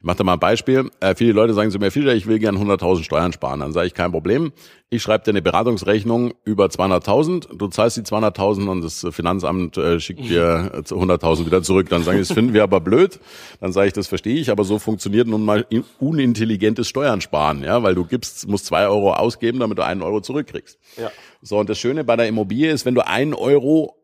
Ich 0.00 0.06
mache 0.06 0.16
da 0.16 0.24
mal 0.24 0.32
ein 0.32 0.40
Beispiel. 0.40 0.90
Äh, 1.00 1.14
viele 1.14 1.32
Leute 1.32 1.52
sagen 1.52 1.70
zu 1.70 1.78
mir, 1.78 1.90
Fischer, 1.90 2.14
ich 2.14 2.26
will 2.26 2.38
gern 2.38 2.56
100.000 2.56 3.02
Steuern 3.02 3.34
sparen. 3.34 3.60
Dann 3.60 3.74
sage 3.74 3.86
ich, 3.86 3.92
kein 3.92 4.10
Problem. 4.10 4.50
Ich 4.88 5.02
schreibe 5.02 5.24
dir 5.24 5.32
eine 5.32 5.42
Beratungsrechnung 5.42 6.32
über 6.42 6.68
200.000. 6.68 7.54
Du 7.58 7.68
zahlst 7.68 7.98
die 7.98 8.00
200.000 8.00 8.66
und 8.66 8.80
das 8.80 9.06
Finanzamt 9.10 9.76
äh, 9.76 10.00
schickt 10.00 10.20
dir 10.20 10.72
100.000 10.74 11.44
wieder 11.44 11.62
zurück. 11.62 11.90
Dann 11.90 12.02
sage 12.02 12.18
ich, 12.18 12.28
das 12.28 12.34
finden 12.34 12.54
wir 12.54 12.62
aber 12.62 12.80
blöd. 12.80 13.20
Dann 13.60 13.74
sage 13.74 13.88
ich, 13.88 13.92
das 13.92 14.06
verstehe 14.06 14.36
ich, 14.36 14.50
aber 14.50 14.64
so 14.64 14.78
funktioniert 14.78 15.28
nun 15.28 15.44
mal 15.44 15.66
unintelligentes 15.98 16.88
Steuern 16.88 17.20
sparen. 17.20 17.62
Ja, 17.62 17.82
weil 17.82 17.94
du 17.94 18.06
gibst, 18.06 18.48
musst 18.48 18.64
zwei 18.64 18.88
Euro 18.88 19.12
ausgeben, 19.12 19.58
damit 19.58 19.76
du 19.76 19.84
einen 19.84 20.00
Euro 20.00 20.22
zurückkriegst. 20.22 20.78
Ja. 20.96 21.10
So, 21.42 21.58
und 21.58 21.68
das 21.68 21.78
Schöne 21.78 22.04
bei 22.04 22.16
der 22.16 22.26
Immobilie 22.26 22.72
ist, 22.72 22.86
wenn 22.86 22.94
du 22.94 23.06
einen 23.06 23.34
Euro 23.34 23.98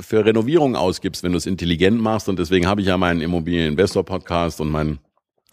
für 0.00 0.24
Renovierung 0.24 0.74
ausgibst, 0.74 1.22
wenn 1.22 1.30
du 1.30 1.38
es 1.38 1.46
intelligent 1.46 2.00
machst. 2.00 2.28
Und 2.28 2.40
deswegen 2.40 2.66
habe 2.66 2.80
ich 2.80 2.88
ja 2.88 2.98
meinen 2.98 3.20
Immobilien-Investor-Podcast 3.20 4.60
und 4.60 4.70
meinen 4.70 4.98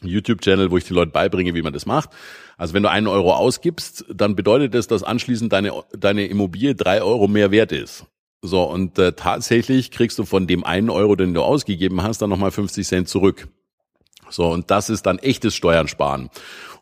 YouTube-Channel, 0.02 0.72
wo 0.72 0.78
ich 0.78 0.86
den 0.86 0.96
Leuten 0.96 1.12
beibringe, 1.12 1.54
wie 1.54 1.62
man 1.62 1.74
das 1.74 1.86
macht. 1.86 2.10
Also 2.58 2.74
wenn 2.74 2.84
du 2.84 2.90
einen 2.90 3.08
Euro 3.08 3.34
ausgibst, 3.34 4.06
dann 4.14 4.36
bedeutet 4.36 4.74
das, 4.74 4.88
dass 4.88 5.04
anschließend 5.04 5.52
deine, 5.52 5.72
deine 5.98 6.26
Immobilie 6.26 6.76
drei 6.76 7.02
Euro 7.02 7.28
mehr 7.28 7.52
wert 7.52 7.72
ist. 7.72 8.06
So, 8.42 8.64
und 8.64 9.00
äh, 9.00 9.14
tatsächlich 9.14 9.92
kriegst 9.92 10.20
du 10.20 10.26
von 10.26 10.48
dem 10.48 10.66
einen 10.66 10.90
Euro, 10.90 11.16
den 11.16 11.34
du 11.34 11.42
ausgegeben 11.42 12.04
hast, 12.04 12.22
dann 12.22 12.30
nochmal 12.30 12.52
50 12.52 12.86
Cent 12.86 13.10
zurück. 13.10 13.48
So, 14.34 14.48
und 14.48 14.72
das 14.72 14.90
ist 14.90 15.06
dann 15.06 15.20
echtes 15.20 15.56
Steuern 15.56 15.88
sparen. 15.88 16.30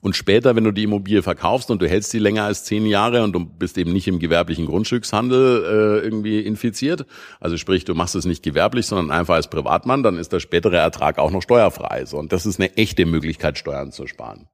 Und 0.01 0.15
später, 0.15 0.55
wenn 0.55 0.63
du 0.63 0.71
die 0.71 0.83
Immobilie 0.83 1.21
verkaufst 1.21 1.69
und 1.69 1.81
du 1.81 1.87
hältst 1.87 2.09
sie 2.09 2.17
länger 2.17 2.45
als 2.45 2.63
zehn 2.63 2.87
Jahre 2.87 3.23
und 3.23 3.33
du 3.33 3.45
bist 3.45 3.77
eben 3.77 3.93
nicht 3.93 4.07
im 4.07 4.17
gewerblichen 4.17 4.65
Grundstückshandel 4.65 5.63
äh, 5.63 6.03
irgendwie 6.03 6.39
infiziert, 6.39 7.05
also 7.39 7.55
sprich, 7.57 7.85
du 7.85 7.93
machst 7.93 8.15
es 8.15 8.25
nicht 8.25 8.41
gewerblich, 8.41 8.87
sondern 8.87 9.11
einfach 9.11 9.35
als 9.35 9.47
Privatmann, 9.47 10.01
dann 10.01 10.17
ist 10.17 10.33
der 10.33 10.39
spätere 10.39 10.77
Ertrag 10.77 11.19
auch 11.19 11.29
noch 11.29 11.43
steuerfrei. 11.43 12.05
So, 12.05 12.17
und 12.17 12.33
das 12.33 12.47
ist 12.47 12.59
eine 12.59 12.75
echte 12.77 13.05
Möglichkeit, 13.05 13.59
Steuern 13.59 13.91
zu 13.91 14.07
sparen. 14.07 14.47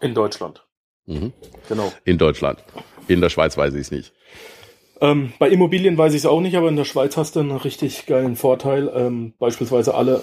In 0.00 0.14
Deutschland. 0.14 0.66
Mhm. 1.06 1.32
Genau. 1.68 1.92
In 2.04 2.18
Deutschland. 2.18 2.62
In 3.08 3.20
der 3.20 3.30
Schweiz 3.30 3.56
weiß 3.56 3.72
ich 3.74 3.80
es 3.80 3.90
nicht. 3.90 4.12
Ähm, 5.00 5.32
bei 5.38 5.48
Immobilien 5.48 5.96
weiß 5.96 6.12
ich 6.12 6.18
es 6.18 6.26
auch 6.26 6.40
nicht, 6.40 6.56
aber 6.56 6.68
in 6.68 6.76
der 6.76 6.84
Schweiz 6.84 7.16
hast 7.16 7.34
du 7.34 7.40
einen 7.40 7.56
richtig 7.56 8.06
geilen 8.06 8.36
Vorteil. 8.36 8.90
Ähm, 8.94 9.34
beispielsweise 9.38 9.94
alle 9.94 10.22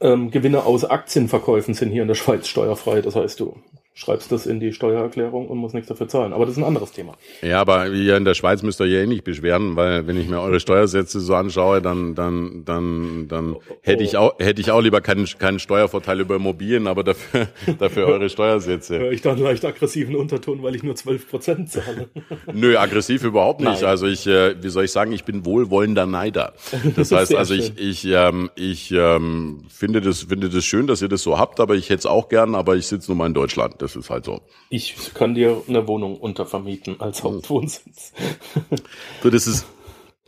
ähm, 0.00 0.30
Gewinne 0.30 0.64
aus 0.64 0.84
Aktienverkäufen 0.84 1.74
sind 1.74 1.90
hier 1.90 2.02
in 2.02 2.08
der 2.08 2.14
Schweiz 2.14 2.48
steuerfrei. 2.48 3.02
Das 3.02 3.16
heißt, 3.16 3.40
du 3.40 3.56
schreibst 3.96 4.30
das 4.30 4.46
in 4.46 4.60
die 4.60 4.74
Steuererklärung 4.74 5.48
und 5.48 5.56
musst 5.56 5.74
nichts 5.74 5.88
dafür 5.88 6.06
zahlen. 6.06 6.34
Aber 6.34 6.44
das 6.44 6.52
ist 6.52 6.58
ein 6.58 6.64
anderes 6.64 6.92
Thema. 6.92 7.14
Ja, 7.40 7.62
aber 7.62 7.86
hier 7.86 8.18
in 8.18 8.26
der 8.26 8.34
Schweiz 8.34 8.62
müsst 8.62 8.78
ihr 8.80 8.86
ja 8.86 9.00
eh 9.00 9.06
nicht 9.06 9.24
beschweren, 9.24 9.74
weil 9.74 10.06
wenn 10.06 10.20
ich 10.20 10.28
mir 10.28 10.38
eure 10.38 10.60
Steuersätze 10.60 11.18
so 11.18 11.34
anschaue, 11.34 11.80
dann 11.80 12.14
dann 12.14 12.64
dann 12.66 13.26
dann 13.26 13.56
hätte 13.80 14.04
ich 14.04 14.18
auch 14.18 14.38
hätte 14.38 14.60
ich 14.60 14.70
auch 14.70 14.82
lieber 14.82 15.00
keinen 15.00 15.24
keinen 15.38 15.58
Steuervorteil 15.58 16.20
über 16.20 16.36
Immobilien, 16.36 16.86
aber 16.86 17.04
dafür 17.04 17.48
dafür 17.78 18.06
eure 18.06 18.28
Steuersätze. 18.28 18.98
Höre 18.98 19.12
ich 19.12 19.22
da 19.22 19.32
einen 19.32 19.42
leicht 19.42 19.64
aggressiven 19.64 20.14
Unterton, 20.14 20.62
weil 20.62 20.76
ich 20.76 20.82
nur 20.82 20.94
12 20.94 21.30
Prozent 21.30 21.70
zahle. 21.70 22.10
Nö, 22.52 22.76
aggressiv 22.76 23.24
überhaupt 23.24 23.60
nicht. 23.60 23.80
Nein. 23.80 23.90
Also 23.90 24.06
ich, 24.06 24.26
äh, 24.26 24.62
wie 24.62 24.68
soll 24.68 24.84
ich 24.84 24.92
sagen, 24.92 25.12
ich 25.12 25.24
bin 25.24 25.44
wohlwollender 25.44 26.06
Neider. 26.06 26.52
Das 26.96 27.12
heißt 27.12 27.34
also, 27.34 27.52
ich, 27.52 27.78
ich, 27.78 28.06
ähm, 28.06 28.50
ich 28.54 28.90
ähm, 28.92 29.64
finde 29.68 30.00
das, 30.00 30.22
finde 30.22 30.48
das 30.48 30.64
schön, 30.64 30.86
dass 30.86 31.02
ihr 31.02 31.08
das 31.08 31.22
so 31.22 31.38
habt, 31.38 31.60
aber 31.60 31.74
ich 31.74 31.90
hätte 31.90 32.00
es 32.00 32.06
auch 32.06 32.28
gern, 32.28 32.54
aber 32.54 32.76
ich 32.76 32.86
sitze 32.86 33.10
nun 33.10 33.18
mal 33.18 33.26
in 33.26 33.34
Deutschland. 33.34 33.82
Das 33.86 33.94
ist 33.94 34.10
halt 34.10 34.24
so. 34.24 34.40
Ich 34.68 34.96
kann 35.14 35.36
dir 35.36 35.62
eine 35.68 35.86
Wohnung 35.86 36.16
untervermieten 36.16 37.00
als 37.00 37.22
Hauptwohnsitz. 37.22 38.12
So, 39.22 39.30
das 39.30 39.46
ist, 39.46 39.64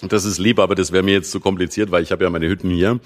das 0.00 0.24
ist 0.24 0.38
lieb, 0.38 0.60
aber 0.60 0.76
das 0.76 0.92
wäre 0.92 1.02
mir 1.02 1.14
jetzt 1.14 1.32
zu 1.32 1.40
kompliziert, 1.40 1.90
weil 1.90 2.04
ich 2.04 2.12
habe 2.12 2.22
ja 2.22 2.30
meine 2.30 2.46
Hütten 2.48 2.70
hier. 2.70 3.00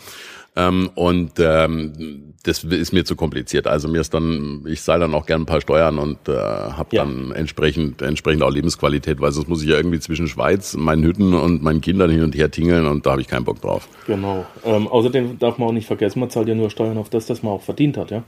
Ähm, 0.54 0.90
und 0.94 1.32
ähm, 1.38 2.34
das 2.42 2.62
ist 2.64 2.92
mir 2.92 3.06
zu 3.06 3.16
kompliziert. 3.16 3.66
Also 3.66 3.88
mir 3.88 4.02
ist 4.02 4.12
dann, 4.12 4.66
ich 4.68 4.82
zahle 4.82 5.00
dann 5.00 5.14
auch 5.14 5.24
gern 5.24 5.42
ein 5.42 5.46
paar 5.46 5.62
Steuern 5.62 5.98
und 5.98 6.28
äh, 6.28 6.32
habe 6.36 6.94
Ja. 6.94 7.04
dann 7.04 7.32
entsprechend 7.32 8.02
entsprechend 8.02 8.42
auch 8.42 8.50
Lebensqualität, 8.50 9.22
weil 9.22 9.32
sonst 9.32 9.48
muss 9.48 9.62
ich 9.62 9.70
ja 9.70 9.76
irgendwie 9.76 10.00
zwischen 10.00 10.28
Schweiz, 10.28 10.76
meinen 10.76 11.02
Hütten 11.04 11.32
und 11.32 11.62
meinen 11.62 11.80
Kindern 11.80 12.10
hin 12.10 12.22
und 12.22 12.34
her 12.34 12.50
tingeln 12.50 12.86
und 12.86 13.06
da 13.06 13.12
habe 13.12 13.22
ich 13.22 13.28
keinen 13.28 13.46
Bock 13.46 13.62
drauf. 13.62 13.88
Genau. 14.06 14.44
Ähm, 14.62 14.86
außerdem 14.88 15.38
darf 15.38 15.56
man 15.56 15.68
auch 15.70 15.72
nicht 15.72 15.86
vergessen, 15.86 16.20
man 16.20 16.28
zahlt 16.28 16.48
ja 16.48 16.54
nur 16.54 16.68
Steuern 16.68 16.98
auf 16.98 17.08
das, 17.08 17.24
das 17.24 17.42
man 17.42 17.54
auch 17.54 17.62
verdient 17.62 17.96
hat, 17.96 18.10
ja. 18.10 18.22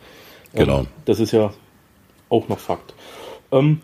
Genau. 0.55 0.81
Ähm, 0.81 0.87
das 1.05 1.21
ist 1.21 1.33
ja 1.33 1.53
auch 2.35 2.49
noch 2.49 2.59
Fakt. 2.59 2.95
Ähm, 3.53 3.81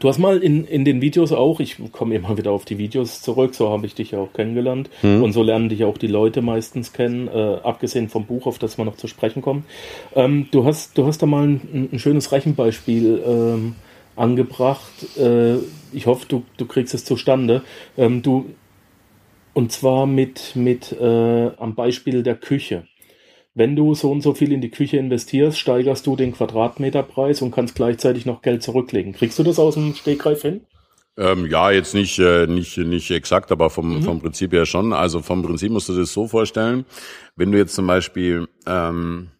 du 0.00 0.08
hast 0.08 0.18
mal 0.18 0.38
in, 0.38 0.64
in 0.64 0.84
den 0.84 1.00
Videos 1.00 1.32
auch, 1.32 1.60
ich 1.60 1.76
komme 1.92 2.14
immer 2.14 2.36
wieder 2.38 2.52
auf 2.52 2.64
die 2.64 2.78
Videos 2.78 3.22
zurück, 3.22 3.54
so 3.54 3.70
habe 3.70 3.86
ich 3.86 3.94
dich 3.94 4.12
ja 4.12 4.18
auch 4.18 4.32
kennengelernt 4.32 4.90
und 5.02 5.32
so 5.32 5.42
lernen 5.42 5.68
dich 5.68 5.84
auch 5.84 5.98
die 5.98 6.06
Leute 6.06 6.42
meistens 6.42 6.92
kennen, 6.92 7.28
äh, 7.28 7.58
abgesehen 7.62 8.08
vom 8.08 8.26
Buch, 8.26 8.46
auf 8.46 8.58
das 8.58 8.78
wir 8.78 8.84
noch 8.84 8.96
zu 8.96 9.08
sprechen 9.08 9.42
kommen. 9.42 9.64
Ähm, 10.14 10.48
du 10.50 10.64
hast, 10.64 10.96
du 10.96 11.06
hast 11.06 11.22
da 11.22 11.26
mal 11.26 11.46
ein, 11.46 11.88
ein 11.92 11.98
schönes 11.98 12.32
Rechenbeispiel 12.32 13.22
ähm, 13.26 13.74
angebracht. 14.18 15.16
Äh, 15.16 15.56
ich 15.92 16.06
hoffe, 16.06 16.26
du, 16.28 16.44
du 16.56 16.66
kriegst 16.66 16.94
es 16.94 17.04
zustande. 17.04 17.62
Ähm, 17.96 18.22
du, 18.22 18.50
und 19.54 19.72
zwar 19.72 20.06
mit, 20.06 20.54
mit 20.54 20.92
äh, 20.92 21.50
am 21.56 21.74
Beispiel 21.74 22.22
der 22.22 22.36
Küche. 22.36 22.86
Wenn 23.58 23.74
du 23.74 23.92
so 23.96 24.12
und 24.12 24.20
so 24.20 24.34
viel 24.34 24.52
in 24.52 24.60
die 24.60 24.70
Küche 24.70 24.98
investierst, 24.98 25.58
steigerst 25.58 26.06
du 26.06 26.14
den 26.14 26.30
Quadratmeterpreis 26.32 27.42
und 27.42 27.50
kannst 27.50 27.74
gleichzeitig 27.74 28.24
noch 28.24 28.40
Geld 28.40 28.62
zurücklegen. 28.62 29.14
Kriegst 29.14 29.36
du 29.36 29.42
das 29.42 29.58
aus 29.58 29.74
dem 29.74 29.96
Stegreif 29.96 30.42
hin? 30.42 30.60
Ähm, 31.16 31.44
ja, 31.50 31.72
jetzt 31.72 31.92
nicht, 31.92 32.20
äh, 32.20 32.46
nicht, 32.46 32.78
nicht 32.78 33.10
exakt, 33.10 33.50
aber 33.50 33.68
vom, 33.68 34.00
vom 34.04 34.20
Prinzip 34.20 34.52
her 34.52 34.64
schon. 34.64 34.92
Also 34.92 35.22
vom 35.22 35.42
Prinzip 35.42 35.72
musst 35.72 35.88
du 35.88 35.96
das 35.96 36.12
so 36.12 36.28
vorstellen, 36.28 36.84
wenn 37.34 37.50
du 37.50 37.58
jetzt 37.58 37.74
zum 37.74 37.88
Beispiel 37.88 38.46
ähm, 38.64 39.26
äh, 39.32 39.37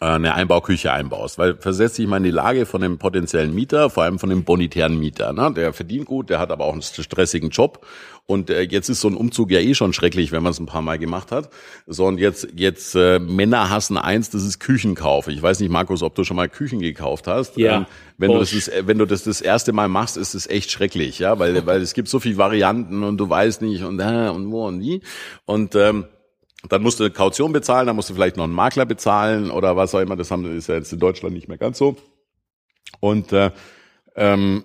eine 0.00 0.34
Einbauküche 0.34 0.92
einbaust, 0.92 1.36
weil 1.36 1.56
versetz 1.56 1.94
dich 1.94 2.06
mal 2.06 2.16
in 2.16 2.22
die 2.22 2.30
Lage 2.30 2.64
von 2.64 2.80
dem 2.80 2.98
potenziellen 2.98 3.54
Mieter, 3.54 3.90
vor 3.90 4.04
allem 4.04 4.18
von 4.18 4.30
dem 4.30 4.44
bonitären 4.44 4.98
Mieter. 4.98 5.34
Ne? 5.34 5.52
Der 5.54 5.74
verdient 5.74 6.06
gut, 6.06 6.30
der 6.30 6.38
hat 6.38 6.50
aber 6.50 6.64
auch 6.64 6.72
einen 6.72 6.80
stressigen 6.80 7.50
Job 7.50 7.86
und 8.24 8.48
äh, 8.48 8.62
jetzt 8.62 8.88
ist 8.88 9.02
so 9.02 9.08
ein 9.08 9.14
Umzug 9.14 9.50
ja 9.50 9.58
eh 9.58 9.74
schon 9.74 9.92
schrecklich, 9.92 10.32
wenn 10.32 10.42
man 10.42 10.52
es 10.52 10.60
ein 10.60 10.66
paar 10.66 10.80
Mal 10.80 10.98
gemacht 10.98 11.32
hat. 11.32 11.50
So 11.86 12.06
und 12.06 12.18
jetzt 12.18 12.48
jetzt 12.54 12.94
äh, 12.94 13.18
Männer 13.18 13.68
hassen 13.68 13.98
eins, 13.98 14.30
das 14.30 14.44
ist 14.44 14.58
Küchenkauf. 14.58 15.28
Ich 15.28 15.42
weiß 15.42 15.60
nicht, 15.60 15.70
Markus, 15.70 16.02
ob 16.02 16.14
du 16.14 16.24
schon 16.24 16.36
mal 16.36 16.48
Küchen 16.48 16.78
gekauft 16.78 17.26
hast. 17.26 17.58
Ja. 17.58 17.78
Ähm, 17.78 17.86
wenn 18.18 18.32
du 18.32 18.38
das 18.38 18.52
ist, 18.52 18.70
wenn 18.86 18.98
du 18.98 19.04
das 19.04 19.24
das 19.24 19.40
erste 19.40 19.72
Mal 19.72 19.88
machst, 19.88 20.16
ist 20.16 20.34
es 20.34 20.46
echt 20.46 20.70
schrecklich, 20.70 21.18
ja, 21.18 21.38
weil 21.38 21.66
weil 21.66 21.82
es 21.82 21.92
gibt 21.92 22.08
so 22.08 22.20
viele 22.20 22.38
Varianten 22.38 23.02
und 23.02 23.18
du 23.18 23.28
weißt 23.28 23.62
nicht 23.62 23.82
und 23.82 23.98
äh, 24.00 24.30
und 24.32 24.50
wo 24.50 24.66
und 24.66 24.80
wie 24.80 25.02
und 25.44 25.74
ähm, 25.74 26.06
dann 26.68 26.82
musst 26.82 27.00
du 27.00 27.04
eine 27.04 27.12
Kaution 27.12 27.52
bezahlen, 27.52 27.86
dann 27.86 27.96
musst 27.96 28.10
du 28.10 28.14
vielleicht 28.14 28.36
noch 28.36 28.44
einen 28.44 28.52
Makler 28.52 28.86
bezahlen 28.86 29.50
oder 29.50 29.76
was 29.76 29.94
auch 29.94 30.00
immer. 30.00 30.16
Das 30.16 30.30
haben, 30.30 30.56
ist 30.56 30.68
ja 30.68 30.74
jetzt 30.74 30.92
in 30.92 30.98
Deutschland 30.98 31.34
nicht 31.34 31.48
mehr 31.48 31.58
ganz 31.58 31.78
so. 31.78 31.96
Und 33.00 33.32
äh, 33.32 33.50
ähm, 34.16 34.64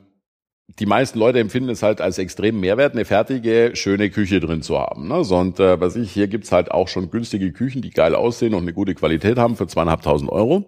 die 0.79 0.85
meisten 0.85 1.19
Leute 1.19 1.39
empfinden 1.39 1.69
es 1.69 1.83
halt 1.83 2.01
als 2.01 2.17
extremen 2.17 2.59
Mehrwert, 2.59 2.93
eine 2.93 3.05
fertige, 3.05 3.71
schöne 3.75 4.09
Küche 4.09 4.39
drin 4.39 4.61
zu 4.61 4.77
haben. 4.79 5.07
Ne? 5.07 5.23
So, 5.23 5.37
und 5.37 5.59
äh, 5.59 5.79
was 5.79 5.95
ich, 5.95 6.11
hier 6.11 6.27
gibt's 6.27 6.51
halt 6.51 6.71
auch 6.71 6.87
schon 6.87 7.11
günstige 7.11 7.51
Küchen, 7.51 7.81
die 7.81 7.91
geil 7.91 8.15
aussehen 8.15 8.53
und 8.55 8.63
eine 8.63 8.73
gute 8.73 8.95
Qualität 8.95 9.37
haben 9.37 9.55
für 9.55 9.67
zweieinhalbtausend 9.67 10.31
Euro. 10.31 10.65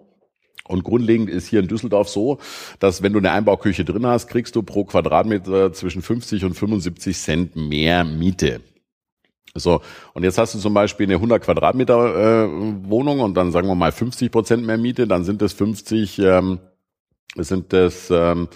Und 0.68 0.84
grundlegend 0.84 1.30
ist 1.30 1.48
hier 1.48 1.60
in 1.60 1.68
Düsseldorf 1.68 2.08
so, 2.08 2.38
dass 2.78 3.02
wenn 3.02 3.14
du 3.14 3.18
eine 3.18 3.32
Einbauküche 3.32 3.84
drin 3.84 4.06
hast, 4.06 4.28
kriegst 4.28 4.54
du 4.54 4.62
pro 4.62 4.84
Quadratmeter 4.84 5.72
zwischen 5.72 6.02
50 6.02 6.44
und 6.44 6.54
75 6.54 7.16
Cent 7.16 7.56
mehr 7.56 8.04
Miete. 8.04 8.60
So, 9.58 9.80
und 10.14 10.24
jetzt 10.24 10.38
hast 10.38 10.54
du 10.54 10.58
zum 10.58 10.74
Beispiel 10.74 11.06
eine 11.06 11.14
100 11.14 11.42
Quadratmeter 11.42 12.44
äh, 12.44 12.48
Wohnung 12.88 13.20
und 13.20 13.34
dann 13.34 13.52
sagen 13.52 13.68
wir 13.68 13.74
mal 13.74 13.92
50 13.92 14.30
Prozent 14.30 14.66
mehr 14.66 14.78
Miete, 14.78 15.06
dann 15.06 15.24
sind 15.24 15.42
das 15.42 15.52
50, 15.52 16.18
ähm, 16.20 16.58
sind 17.36 17.72
das 17.72 18.10
ähm, 18.10 18.48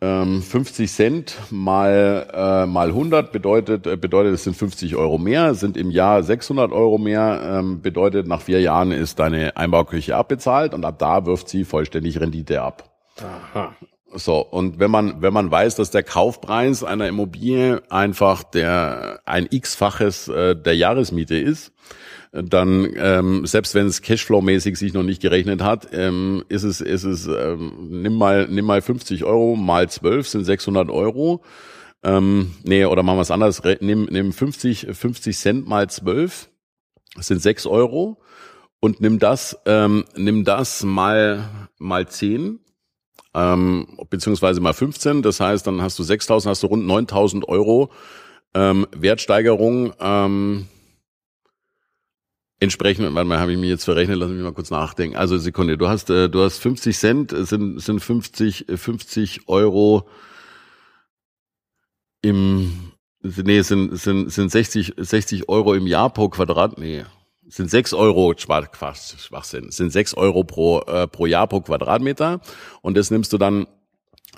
ähm, 0.00 0.42
50 0.42 0.90
Cent 0.90 1.36
mal 1.50 2.26
äh, 2.32 2.66
mal 2.66 2.88
100 2.88 3.32
bedeutet 3.32 3.86
äh, 3.86 3.96
bedeutet 3.96 4.34
es 4.34 4.44
sind 4.44 4.56
50 4.56 4.96
Euro 4.96 5.18
mehr, 5.18 5.54
sind 5.54 5.76
im 5.76 5.90
Jahr 5.90 6.22
600 6.22 6.72
Euro 6.72 6.98
mehr, 6.98 7.40
ähm, 7.44 7.82
bedeutet 7.82 8.26
nach 8.26 8.40
vier 8.40 8.60
Jahren 8.60 8.92
ist 8.92 9.18
deine 9.18 9.56
Einbauküche 9.56 10.16
abbezahlt 10.16 10.74
und 10.74 10.84
ab 10.84 10.98
da 10.98 11.26
wirft 11.26 11.48
sie 11.48 11.64
vollständig 11.64 12.20
Rendite 12.20 12.62
ab. 12.62 12.90
Aha. 13.18 13.74
So, 14.12 14.40
und 14.40 14.78
wenn 14.80 14.90
man, 14.90 15.22
wenn 15.22 15.32
man 15.32 15.50
weiß, 15.50 15.76
dass 15.76 15.90
der 15.90 16.02
Kaufpreis 16.02 16.82
einer 16.82 17.06
Immobilie 17.06 17.82
einfach 17.90 18.42
der 18.42 19.20
ein 19.24 19.46
x-faches 19.50 20.28
äh, 20.28 20.56
der 20.56 20.76
Jahresmiete 20.76 21.36
ist, 21.36 21.72
dann 22.32 22.88
ähm, 22.96 23.46
selbst 23.46 23.74
wenn 23.74 23.86
es 23.86 24.02
Cashflow-mäßig 24.02 24.76
sich 24.76 24.92
noch 24.92 25.02
nicht 25.02 25.22
gerechnet 25.22 25.62
hat, 25.62 25.88
ähm, 25.92 26.44
ist 26.48 26.62
es, 26.64 26.80
ist 26.80 27.04
es, 27.04 27.26
ähm, 27.26 27.88
nimm 27.88 28.14
mal, 28.16 28.46
nimm 28.48 28.64
mal 28.64 28.82
50 28.82 29.24
Euro 29.24 29.56
mal 29.56 29.88
12 29.88 30.28
sind 30.28 30.44
600 30.44 30.90
Euro. 30.90 31.42
Ähm, 32.02 32.52
nee, 32.64 32.84
oder 32.84 33.02
machen 33.02 33.18
wir 33.18 33.22
es 33.22 33.30
anders, 33.30 33.62
nimm, 33.80 34.08
nimm 34.10 34.32
50, 34.32 34.88
50 34.92 35.36
Cent 35.36 35.68
mal 35.68 35.88
12 35.88 36.50
das 37.14 37.26
sind 37.26 37.42
6 37.42 37.66
Euro. 37.66 38.20
Und 38.80 39.00
nimm 39.00 39.18
das, 39.18 39.58
ähm, 39.66 40.04
nimm 40.16 40.44
das 40.44 40.84
mal, 40.84 41.68
mal 41.78 42.08
10 42.08 42.60
ähm, 43.34 43.86
beziehungsweise 44.08 44.60
mal 44.60 44.74
15. 44.74 45.22
Das 45.22 45.40
heißt, 45.40 45.66
dann 45.66 45.82
hast 45.82 45.98
du 45.98 46.02
6.000, 46.02 46.48
hast 46.48 46.62
du 46.62 46.66
rund 46.66 46.84
9.000 46.84 47.44
Euro 47.46 47.90
ähm, 48.54 48.86
Wertsteigerung. 48.92 49.92
Ähm, 50.00 50.66
entsprechend, 52.58 53.14
warte 53.14 53.28
mal, 53.28 53.38
habe 53.38 53.52
ich 53.52 53.58
mich 53.58 53.70
jetzt 53.70 53.84
verrechnet, 53.84 54.18
lass 54.18 54.30
mich 54.30 54.42
mal 54.42 54.52
kurz 54.52 54.70
nachdenken. 54.70 55.16
Also 55.16 55.38
Sekunde, 55.38 55.78
du 55.78 55.88
hast, 55.88 56.10
äh, 56.10 56.28
du 56.28 56.42
hast 56.42 56.58
50 56.58 56.96
Cent, 56.96 57.34
sind, 57.36 57.80
sind 57.80 58.00
50, 58.00 58.68
äh, 58.68 58.76
50 58.76 59.48
Euro 59.48 60.08
im, 62.22 62.92
nee, 63.22 63.62
sind, 63.62 63.96
sind, 63.96 64.30
sind 64.30 64.50
60, 64.50 64.94
60 64.96 65.48
Euro 65.48 65.74
im 65.74 65.86
Jahr 65.86 66.10
pro 66.10 66.28
Quadrat, 66.28 66.78
nee, 66.78 67.04
sind 67.50 67.70
6 67.70 67.92
Euro, 67.94 68.34
Schwachsinn, 68.36 69.70
sind 69.70 69.90
6 69.90 70.14
Euro 70.14 70.44
pro, 70.44 70.80
äh, 70.82 71.06
pro 71.06 71.26
Jahr 71.26 71.46
pro 71.46 71.60
Quadratmeter 71.60 72.40
und 72.80 72.96
das 72.96 73.10
nimmst 73.10 73.32
du 73.32 73.38
dann 73.38 73.66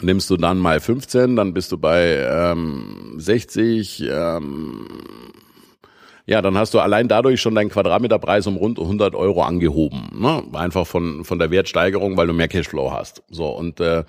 nimmst 0.01 0.31
du 0.31 0.37
dann 0.37 0.59
mal 0.59 0.81
15, 0.81 1.37
dann 1.37 1.53
bist 1.53 1.71
du 1.71 1.79
bei 1.79 2.27
ähm, 2.27 3.15
60, 3.19 4.03
ähm, 4.09 4.89
ja, 6.25 6.41
dann 6.41 6.57
hast 6.57 6.73
du 6.73 6.81
allein 6.81 7.09
dadurch 7.09 7.41
schon 7.41 7.55
deinen 7.55 7.69
Quadratmeterpreis 7.69 8.47
um 8.47 8.57
rund 8.57 8.79
100 8.79 9.15
Euro 9.15 9.43
angehoben. 9.43 10.09
Ne? 10.15 10.43
Einfach 10.55 10.87
von, 10.87 11.25
von 11.25 11.39
der 11.39 11.51
Wertsteigerung, 11.51 12.17
weil 12.17 12.27
du 12.27 12.33
mehr 12.33 12.49
Cashflow 12.49 12.91
hast. 12.91 13.23
So, 13.29 13.49
und 13.49 13.81
äh, 13.81 14.05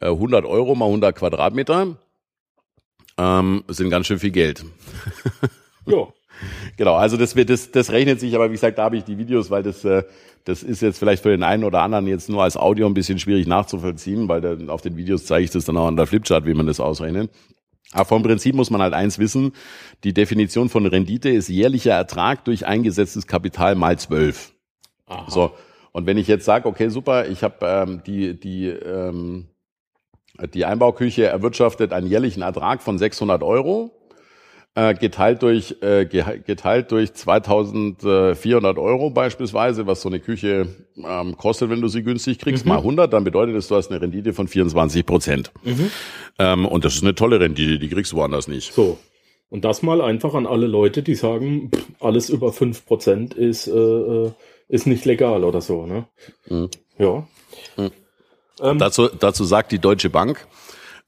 100 0.00 0.44
Euro 0.44 0.74
mal 0.74 0.86
100 0.86 1.16
Quadratmeter 1.16 1.96
ähm, 3.16 3.64
sind 3.68 3.90
ganz 3.90 4.06
schön 4.06 4.18
viel 4.18 4.30
Geld. 4.30 4.64
Ja. 5.86 6.06
Genau, 6.76 6.94
also 6.94 7.16
das 7.16 7.36
wird 7.36 7.50
das, 7.50 7.70
das 7.70 7.90
rechnet 7.90 8.20
sich, 8.20 8.34
aber 8.34 8.48
wie 8.48 8.54
gesagt, 8.54 8.78
da 8.78 8.84
habe 8.84 8.96
ich 8.96 9.04
die 9.04 9.18
Videos, 9.18 9.50
weil 9.50 9.62
das 9.62 9.84
äh, 9.84 10.02
das 10.44 10.62
ist 10.62 10.82
jetzt 10.82 10.98
vielleicht 10.98 11.22
für 11.22 11.30
den 11.30 11.42
einen 11.42 11.64
oder 11.64 11.80
anderen 11.80 12.06
jetzt 12.06 12.28
nur 12.28 12.42
als 12.42 12.56
Audio 12.56 12.86
ein 12.86 12.94
bisschen 12.94 13.18
schwierig 13.18 13.46
nachzuvollziehen, 13.46 14.28
weil 14.28 14.42
dann 14.42 14.68
auf 14.68 14.82
den 14.82 14.96
Videos 14.96 15.24
zeige 15.24 15.44
ich 15.44 15.50
das 15.50 15.64
dann 15.64 15.76
auch 15.76 15.86
an 15.86 15.96
der 15.96 16.06
Flipchart, 16.06 16.44
wie 16.44 16.54
man 16.54 16.66
das 16.66 16.80
ausrechnet. 16.80 17.30
Aber 17.92 18.04
vom 18.04 18.22
Prinzip 18.22 18.54
muss 18.54 18.70
man 18.70 18.82
halt 18.82 18.92
eins 18.92 19.18
wissen, 19.18 19.52
die 20.02 20.12
Definition 20.12 20.68
von 20.68 20.84
Rendite 20.86 21.30
ist 21.30 21.48
jährlicher 21.48 21.92
Ertrag 21.92 22.44
durch 22.44 22.66
eingesetztes 22.66 23.26
Kapital 23.26 23.74
mal 23.74 23.98
zwölf. 23.98 24.52
So, 25.28 25.52
und 25.92 26.06
wenn 26.06 26.18
ich 26.18 26.26
jetzt 26.26 26.44
sage, 26.44 26.68
okay, 26.68 26.88
super, 26.88 27.28
ich 27.28 27.42
habe 27.42 27.56
ähm, 27.62 28.02
die, 28.06 28.38
die, 28.38 28.68
ähm, 28.68 29.46
Die 30.52 30.64
Einbauküche 30.64 31.26
erwirtschaftet 31.26 31.92
einen 31.92 32.08
jährlichen 32.08 32.42
Ertrag 32.42 32.82
von 32.82 32.98
600 32.98 33.42
Euro 33.42 33.92
geteilt 34.74 35.42
durch 35.42 35.76
äh, 35.82 36.04
geteilt 36.04 36.90
durch 36.90 37.10
2.400 37.10 38.76
Euro 38.76 39.10
beispielsweise, 39.10 39.86
was 39.86 40.02
so 40.02 40.08
eine 40.08 40.18
Küche 40.18 40.66
ähm, 40.96 41.36
kostet, 41.36 41.70
wenn 41.70 41.80
du 41.80 41.86
sie 41.86 42.02
günstig 42.02 42.40
kriegst, 42.40 42.64
mhm. 42.64 42.70
mal 42.70 42.78
100, 42.78 43.12
dann 43.12 43.22
bedeutet 43.22 43.54
das, 43.54 43.68
du 43.68 43.76
hast 43.76 43.90
eine 43.90 44.00
Rendite 44.00 44.32
von 44.32 44.48
24 44.48 45.06
Prozent. 45.06 45.52
Mhm. 45.62 45.90
Ähm, 46.40 46.66
und 46.66 46.84
das 46.84 46.96
ist 46.96 47.04
eine 47.04 47.14
tolle 47.14 47.38
Rendite, 47.38 47.78
die 47.78 47.88
kriegst 47.88 48.12
du 48.12 48.16
woanders 48.16 48.48
nicht. 48.48 48.72
So. 48.72 48.98
Und 49.48 49.64
das 49.64 49.82
mal 49.82 50.00
einfach 50.00 50.34
an 50.34 50.46
alle 50.46 50.66
Leute, 50.66 51.04
die 51.04 51.14
sagen, 51.14 51.70
pff, 51.72 51.84
alles 52.00 52.28
über 52.28 52.52
fünf 52.52 52.84
Prozent 52.84 53.34
ist, 53.34 53.68
äh, 53.68 53.72
äh 53.72 54.32
ist 54.68 54.86
nicht 54.86 55.04
legal 55.04 55.44
oder 55.44 55.60
so. 55.60 55.86
Ne? 55.86 56.06
Mhm. 56.48 56.70
Ja. 56.98 57.26
Mhm. 57.76 57.90
Ähm, 58.60 58.78
dazu, 58.78 59.08
dazu 59.08 59.44
sagt 59.44 59.72
die 59.72 59.78
Deutsche 59.78 60.10
Bank, 60.10 60.46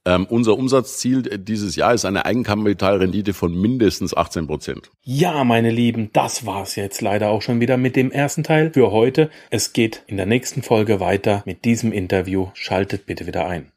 ähm, 0.06 0.26
unser 0.30 0.56
Umsatzziel 0.56 1.22
dieses 1.22 1.74
Jahr 1.74 1.92
ist 1.92 2.04
eine 2.04 2.24
Eigenkapitalrendite 2.24 3.34
von 3.34 3.52
mindestens 3.52 4.16
18 4.16 4.46
Prozent. 4.46 4.90
Ja, 5.02 5.42
meine 5.42 5.70
Lieben, 5.70 6.10
das 6.12 6.46
war's 6.46 6.76
jetzt 6.76 7.02
leider 7.02 7.28
auch 7.28 7.42
schon 7.42 7.60
wieder 7.60 7.76
mit 7.76 7.96
dem 7.96 8.12
ersten 8.12 8.44
Teil 8.44 8.72
für 8.72 8.92
heute. 8.92 9.30
Es 9.50 9.72
geht 9.72 10.04
in 10.06 10.16
der 10.16 10.26
nächsten 10.26 10.62
Folge 10.62 11.00
weiter 11.00 11.42
mit 11.44 11.64
diesem 11.64 11.92
Interview. 11.92 12.48
Schaltet 12.54 13.06
bitte 13.06 13.26
wieder 13.26 13.48
ein. 13.48 13.72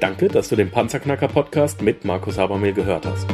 Danke, 0.00 0.28
dass 0.28 0.48
du 0.48 0.56
den 0.56 0.70
Panzerknacker 0.70 1.28
Podcast 1.28 1.80
mit 1.82 2.04
Markus 2.04 2.36
Habermehl 2.36 2.72
gehört 2.72 3.06
hast. 3.06 3.26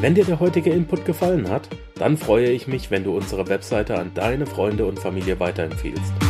Wenn 0.00 0.14
dir 0.14 0.24
der 0.24 0.40
heutige 0.40 0.70
Input 0.70 1.04
gefallen 1.04 1.48
hat, 1.50 1.68
dann 1.96 2.16
freue 2.16 2.50
ich 2.50 2.66
mich, 2.66 2.90
wenn 2.90 3.04
du 3.04 3.14
unsere 3.14 3.48
Webseite 3.48 3.98
an 3.98 4.12
deine 4.14 4.46
Freunde 4.46 4.86
und 4.86 4.98
Familie 4.98 5.38
weiterempfehlst. 5.38 6.29